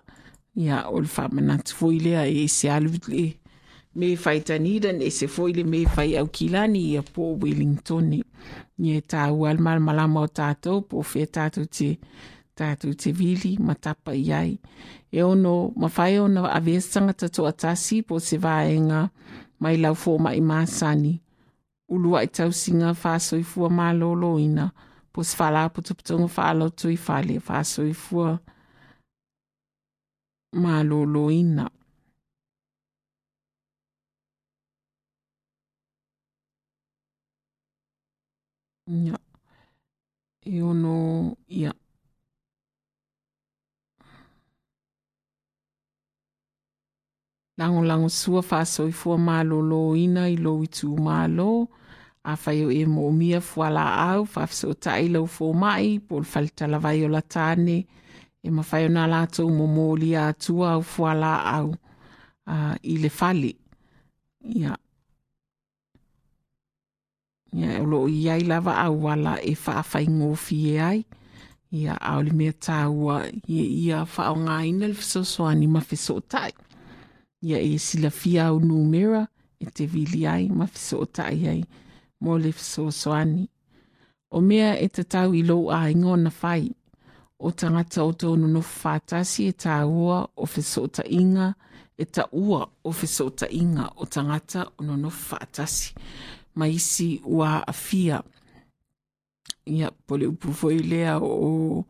Ia 0.56 0.88
o 0.88 1.00
le 1.00 1.08
faamanatu 1.08 1.74
foi 1.74 1.98
lea 1.98 2.26
e 2.26 2.44
ese 2.44 2.70
alu 2.70 2.92
le 3.08 3.36
me 3.96 4.14
faitanira 4.16 4.92
ne 4.92 5.06
ese 5.08 5.26
foi 5.28 5.52
le 5.56 5.64
me 5.64 5.84
fai 5.94 6.16
au 6.20 6.28
kilani 6.28 6.82
ia 6.92 7.02
po 7.02 7.34
Wellingtoni. 7.40 8.20
Ni 8.78 8.96
e 8.96 9.00
tāu 9.00 9.46
almar 9.48 9.80
malama 9.80 10.26
o 10.26 10.28
tātou 10.28 10.84
po 10.88 11.00
whea 11.00 11.26
tātou 11.26 11.64
te 11.66 11.96
tātou 12.56 12.92
te 12.96 13.12
vili 13.12 13.56
matapa 13.60 14.14
i 14.16 14.32
ai 14.32 14.58
E 15.12 15.22
ono 15.22 15.72
mawhai 15.76 16.18
ona 16.18 16.50
avesanga 16.52 17.12
tato 17.12 17.46
atasi 17.46 18.02
po 18.02 18.18
se 18.20 18.36
vaenga 18.38 19.08
mai 19.60 19.76
lau 19.76 19.94
fō 19.94 20.18
mai 20.20 20.40
māsani. 20.40 21.14
Ulua 21.88 22.24
i 22.26 22.28
tau 22.28 22.52
singa 22.52 22.90
whāsoi 22.92 23.44
fua 23.46 23.70
mālolo 23.70 24.34
ina 24.42 24.66
po 25.12 25.24
se 25.24 25.36
whala 25.38 25.68
po 25.72 25.80
tuputonga 25.80 26.28
whālo 26.36 26.68
tui 26.70 26.98
whale 27.06 27.38
whāsoi 27.48 27.94
fua 27.94 28.34
mālolo 30.52 31.30
ina. 31.32 31.70
Yeah. 38.86 39.16
You 40.44 40.74
know, 40.74 41.36
yeah. 41.48 41.72
Lango-lango 47.58 48.08
sua 48.10 48.42
faso 48.42 48.86
i 48.86 48.92
fua 48.92 49.16
malo 49.18 49.62
lo 49.62 49.96
ina 49.96 50.28
i 50.28 50.36
lo 50.36 50.62
i 50.62 50.68
tū 50.68 50.92
malo. 51.00 51.68
A 52.24 52.36
whaio 52.36 52.70
e 52.70 52.84
mō 52.86 53.10
mia 53.14 53.40
fua 53.40 53.70
la 53.70 53.86
au, 54.12 54.26
whafso 54.26 54.74
ta 54.74 54.98
i 55.00 55.08
lau 55.08 55.26
fō 55.26 55.52
mai, 55.54 55.98
pol 55.98 56.22
faltala 56.22 56.78
vai 56.78 57.02
o 57.06 57.08
la 57.08 57.22
tāne. 57.22 57.78
E 58.42 58.50
ma 58.50 58.62
whaio 58.62 58.90
nā 58.92 59.06
lātou 59.10 59.50
mō 59.50 59.66
mōli 59.76 60.14
a 60.14 60.30
tua 60.34 60.74
au 60.76 60.82
fua 60.82 61.14
la 61.14 61.36
au. 61.58 61.74
Uh, 62.46 62.74
I 62.82 62.98
le 63.02 63.10
fali. 63.10 63.56
Ia. 64.46 64.68
Yeah. 64.68 64.85
Ia, 67.56 67.78
e 67.80 67.84
lo 67.88 68.04
i 68.08 68.26
ai 68.28 68.44
lava 68.44 68.74
au 68.84 68.98
wala 69.06 69.38
e 69.40 69.54
whaafai 69.56 70.06
ngofi 70.08 70.58
e 70.74 70.80
ai. 70.80 71.00
Ia, 71.72 71.96
au 72.00 72.22
mea 72.36 72.52
tāua, 72.52 73.24
ia, 73.48 73.64
ia 73.64 74.04
whao 74.04 74.36
ngā 74.44 74.58
ina 74.68 74.90
le 74.90 74.94
whasosoani 74.94 75.66
ma 75.68 75.80
wheso 75.80 76.20
tai. 76.20 76.52
Ia 77.42 77.58
e 77.60 77.78
sila 77.78 78.10
fia 78.10 78.50
au 78.50 78.60
numera 78.60 79.26
e 79.60 79.70
te 79.72 79.86
vili 79.86 80.26
ai 80.26 80.48
ma 80.48 80.68
wheso 80.68 81.04
tai 81.06 81.48
ai 81.48 81.62
mo 82.20 82.36
le 82.38 82.52
whasosoani. 82.52 83.48
O 84.30 84.40
mea 84.40 84.74
e 84.76 84.88
te 84.88 85.04
tau 85.04 85.32
i 85.32 85.42
lo 85.42 85.70
a 85.72 85.86
ingo 85.90 86.16
na 86.16 86.30
whai. 86.42 86.68
O 87.38 87.50
tangata 87.52 88.04
o 88.04 88.12
tōnu 88.12 88.48
no 88.48 88.60
whātasi 88.60 89.48
e 89.48 89.52
tāua 89.52 90.26
o 90.36 90.46
fisota 90.48 91.04
inga, 91.04 91.54
e 91.96 92.04
ta 92.04 92.26
ua 92.32 92.66
o 92.84 92.90
wheso 92.92 93.32
inga 93.50 93.90
o 93.96 94.04
tangata 94.04 94.66
o 94.78 94.82
no 94.84 94.96
no 94.96 95.10
maisi 96.56 97.20
wa 97.24 97.68
afia. 97.68 98.22
Ia 99.66 99.90
po 100.06 100.16
le 100.16 100.26
upu 100.26 100.52
foi 100.52 100.78
lea 100.78 101.18
o 101.18 101.84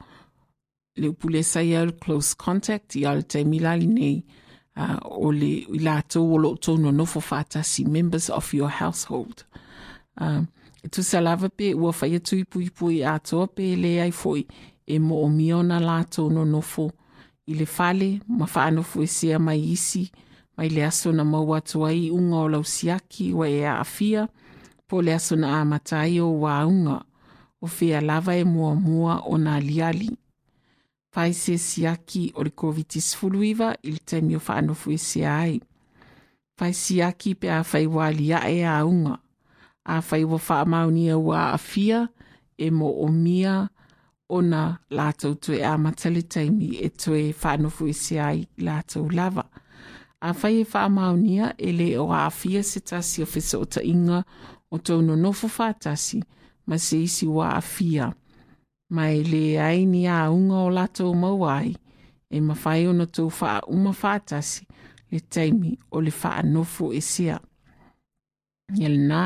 le 0.97 1.09
upu 1.09 1.29
lesa 1.29 1.62
ia 1.62 1.85
le 1.85 1.93
close 1.93 2.35
contact 2.35 2.97
ia 2.97 3.14
le 3.14 3.23
taimilali 3.23 3.87
nei 3.87 4.25
uh, 4.77 4.99
o 5.05 5.33
le 5.33 5.53
i 5.77 5.79
latou 5.79 6.35
o 6.35 6.39
loo 6.39 6.57
tonu 6.57 6.89
anofo 6.89 7.21
faatasi 7.21 7.85
members 7.85 8.31
of 8.31 8.55
your 8.55 8.71
household. 8.71 9.45
Uh, 10.21 10.45
e 10.83 10.89
tusa 10.89 11.21
lava 11.21 11.49
pe 11.49 11.75
ua 11.75 11.93
faia 11.93 12.21
tuipuipu 12.21 12.91
i 12.91 13.01
e 13.01 13.05
atoa 13.05 13.47
pe 13.47 13.77
leai 13.77 14.11
foʻi 14.11 14.47
e 14.87 14.99
moomia 14.99 15.57
ona 15.57 15.81
latou 15.81 16.31
nonofo 16.31 16.91
i 17.47 17.55
le 17.55 17.67
fale 17.67 18.21
ma 18.29 18.47
faanofo 18.47 19.03
esea 19.03 19.39
mai 19.39 19.61
isi 19.73 20.11
mai 20.57 20.69
le 20.69 20.85
aso 20.85 21.12
na 21.12 21.25
maua 21.25 21.59
atu 21.59 21.87
ai 21.87 22.07
i 22.07 22.11
uga 22.11 22.37
o 22.37 22.49
lausiaki 22.49 23.33
ua 23.33 23.49
e 23.49 23.64
aafia 23.67 24.29
po 24.89 25.03
le 25.03 25.14
aso 25.14 25.37
na 25.37 25.61
amatai 25.61 26.20
o 26.20 26.30
waunga 26.41 27.03
o 27.61 27.66
fea 27.66 28.01
lava 28.01 28.37
e 28.37 28.45
mua 28.45 28.74
mua 28.74 29.22
o 29.26 29.37
na 29.39 29.59
liali. 29.61 30.16
Whai 31.16 31.32
se 31.32 31.59
siaki 31.59 32.32
o 32.37 32.45
le 32.45 32.51
COVID-19 32.51 33.74
i 33.82 33.91
le 33.91 34.01
temi 34.05 34.37
o 34.37 34.41
whaanofu 34.41 34.93
e 34.93 34.99
se 34.99 35.24
ai. 35.26 35.61
Whai 36.61 36.72
siaki 36.72 37.34
pe 37.34 37.51
a 37.51 37.62
fai 37.64 37.87
walia 37.87 38.45
e 38.51 38.62
a 38.64 38.84
unga. 38.84 39.18
A 39.84 40.03
fai 40.03 40.24
wa 40.24 40.39
wha 40.49 40.64
maunia 40.64 41.18
wa 41.18 41.53
a 41.53 41.59
fia 41.59 42.09
e 42.59 42.70
mo 42.70 42.91
o 43.05 43.09
mia 43.09 43.70
o 44.28 44.41
na 44.43 44.78
lātou 44.91 45.37
tue 45.39 45.62
a 45.64 45.76
matale 45.78 46.22
taimi 46.22 46.76
e 46.82 46.89
tue 46.91 47.32
whaanofu 47.32 47.89
e 47.89 47.95
se 47.95 48.20
ai 48.20 48.47
lātou 48.59 49.09
lava. 49.11 49.47
A 50.20 50.34
fai 50.34 50.61
e 50.61 50.66
wha 50.72 50.89
maunia 50.89 51.55
e 51.59 51.72
le 51.72 51.97
o 51.99 52.12
a 52.12 52.28
fia 52.30 52.62
se 52.62 52.80
tasi 52.80 53.22
o 53.22 53.26
whisa 53.26 53.59
o 53.59 53.64
ta 53.64 53.80
inga 53.80 54.20
o 54.20 54.56
tau 54.79 55.03
no 55.03 55.14
nofo 55.17 55.49
whātasi 55.49 56.23
ma 56.67 56.79
se 56.79 57.03
isi 57.07 57.27
wa 57.27 57.55
a 57.55 57.61
fia. 57.61 58.11
Mai 58.91 59.23
le 59.23 59.59
ai 59.59 59.85
ni 59.87 60.07
a 60.07 60.27
unga 60.31 60.67
o 60.67 60.71
lātou 60.71 61.14
mauai 61.14 61.75
e 62.31 62.41
ma 62.41 62.55
whai 62.55 62.87
o 62.87 62.93
na 62.93 63.07
tau 63.07 63.31
wha 63.41 63.61
uma 63.71 63.93
whātasi 63.95 64.67
le 65.11 65.21
taimi 65.21 65.77
o 65.91 66.01
le 66.01 66.12
wha 66.23 66.43
nofo 66.43 66.93
e 66.93 67.01
sea. 67.01 67.39
Ia 68.75 68.89
le 68.91 68.99
nā, 68.99 69.23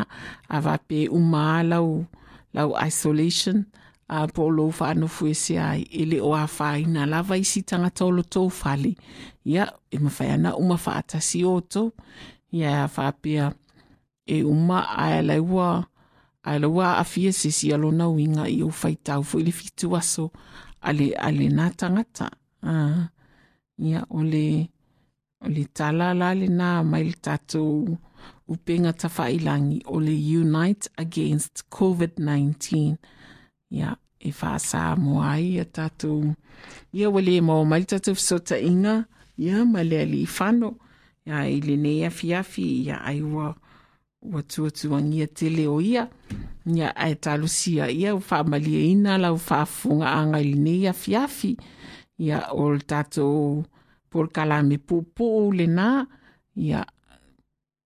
a 0.49 0.61
wape 0.61 1.07
uma 1.09 1.63
lau, 1.65 2.05
lau 2.53 2.75
isolation, 2.77 3.65
a 4.09 4.27
po 4.29 4.51
lo 4.53 4.69
wha 4.69 4.93
nofo 4.95 5.29
e 5.29 5.57
ai, 5.57 5.87
e 5.91 6.05
le 6.05 6.21
o 6.21 6.35
a 6.35 6.47
na 6.87 7.07
lava 7.07 7.39
isi 7.39 7.63
tangata 7.63 8.05
o 8.05 8.11
lo 8.11 8.23
tau 8.23 8.51
whale. 8.51 8.97
Ia, 9.45 9.73
e 9.91 9.99
ma 9.99 10.11
whai 10.11 10.31
ana 10.31 10.57
uma 10.57 10.77
whātasi 10.77 11.45
o 11.45 11.61
tau. 11.61 11.93
Ia, 12.53 12.85
a 12.85 13.55
e 14.27 14.43
uma 14.45 14.85
a 14.97 15.23
la 15.23 15.41
ua 15.41 15.71
a 16.43 16.59
la 16.59 16.69
ua 16.69 16.99
a 16.99 17.05
fia 17.05 17.33
se 17.33 17.51
si 17.51 17.73
alo 17.73 17.91
na 17.93 18.09
winga 18.09 18.49
i 18.49 18.63
o 18.63 18.71
whai 18.71 18.97
tau 18.97 19.23
fo 19.23 19.39
i 19.41 19.45
le 19.45 19.53
fitu 19.53 19.97
aso 19.97 20.31
ale, 20.81 21.13
ale 21.17 21.49
nā 21.53 21.71
tangata. 21.77 22.31
Ah, 22.63 23.09
ia, 23.79 24.05
o 24.11 24.23
le, 24.25 24.69
le 25.49 25.65
tala 25.73 26.13
la 26.15 26.33
le 26.37 26.49
nā 26.53 26.71
mai 26.85 27.05
le 27.09 27.17
tātou 27.23 27.97
upenga 28.51 28.93
ta 28.93 29.09
whailangi 29.09 29.81
o 29.87 30.01
le 30.03 30.15
Unite 30.41 30.91
Against 30.99 31.65
COVID-19. 31.71 32.97
Ia, 33.71 33.95
e 34.21 34.33
wha 34.41 34.59
sa 34.59 34.97
mo 34.97 35.21
ai 35.25 35.59
a 35.63 35.65
tātou. 35.65 36.35
Ia, 36.93 37.11
wale 37.13 37.39
e 37.39 37.45
mo 37.45 37.63
mai 37.65 37.87
tātou 37.89 38.19
fisota 38.19 38.59
inga. 38.59 39.05
Ia, 39.41 39.65
ma 39.65 39.85
le 39.87 40.03
ali 40.05 40.25
i 40.25 40.29
whano. 40.29 40.75
Ia, 41.29 41.47
i 41.49 41.61
le 41.65 41.77
nea 41.81 42.11
fiafi, 42.11 42.67
ia, 42.85 43.01
ai 43.07 43.23
ua, 43.23 43.55
ua 44.23 44.43
tuatuagia 44.43 45.27
tele 45.27 45.67
o 45.69 45.81
ia 45.81 46.09
ia 46.67 46.97
ae 46.97 47.15
talusia 47.15 47.91
ia 47.91 48.15
u 48.15 48.21
faamaliaina 48.21 49.19
lau 49.19 49.39
faafogaaga 49.39 50.41
i 50.41 50.53
lenei 50.53 50.87
afiafi 50.87 51.57
ia 52.19 52.53
o 52.53 52.73
le 52.75 52.81
tatou 52.81 53.65
polokalame 54.11 54.79
puupuu 54.79 55.53
lenā 55.53 56.07
ia 56.57 56.85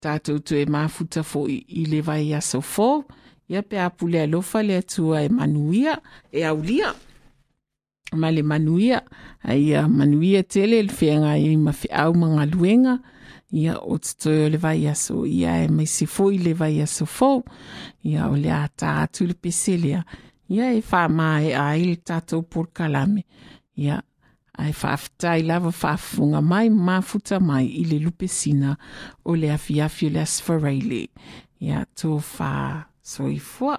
tatou 0.01 0.39
toe 0.39 0.67
mafuta 0.67 1.21
foʻi 1.21 1.65
i 1.69 1.85
le 1.85 2.01
vai 2.01 2.35
asofo 2.35 3.05
ia 3.49 3.63
pe 3.63 3.81
apu 3.81 4.09
le 4.09 4.23
alofa 4.23 4.63
le 4.63 4.77
atua 4.77 5.23
e 5.23 5.29
manuia 5.29 6.01
e 6.33 6.45
aulia. 6.45 6.95
Ma 8.13 8.31
le 8.31 8.43
manuia 8.43 9.03
aia 9.43 9.89
manuia 9.89 10.43
tele 10.43 10.83
le 10.83 10.93
feagai 10.93 11.57
ma 11.57 11.73
feʻau 11.73 12.15
ma 12.15 12.29
galuega 12.37 12.99
Ia 13.55 13.77
o 13.79 13.99
tatoe 14.03 14.47
o 14.47 14.49
le 14.51 14.59
vai 14.59 14.87
aso, 14.91 15.23
ia 15.27 15.63
e 15.63 15.69
mai 15.71 15.87
se 15.87 16.09
fo 16.11 16.31
i 16.35 16.41
le 16.43 16.55
vai 16.59 16.81
aso 16.83 17.07
fo. 17.07 17.45
Ia 18.03 18.27
o 18.27 18.35
le 18.37 18.51
ata 18.51 18.97
atu 19.05 19.29
le 19.29 19.35
peselea. 19.35 20.03
Ia 20.51 20.73
e 20.75 20.83
wha 20.83 21.07
mai 21.09 21.53
a 21.55 21.69
il 21.79 22.01
tātou 22.03 22.43
por 22.43 22.73
kalame. 22.75 23.23
Ia 23.79 24.01
ai 24.59 24.73
whaafitai 24.75 25.47
lava 25.47 25.71
whaafunga 25.71 26.43
mai 26.43 26.69
mafuta 26.71 27.39
mai 27.41 27.67
i 27.67 27.85
le 27.91 27.99
lupesina 28.03 28.77
o 29.25 29.35
le 29.35 29.51
afiafi 29.55 30.11
o 30.11 30.15
le 30.17 30.21
asfareile. 30.27 31.03
Ia 31.61 31.87
wha 32.03 32.87
soifua. 33.03 33.79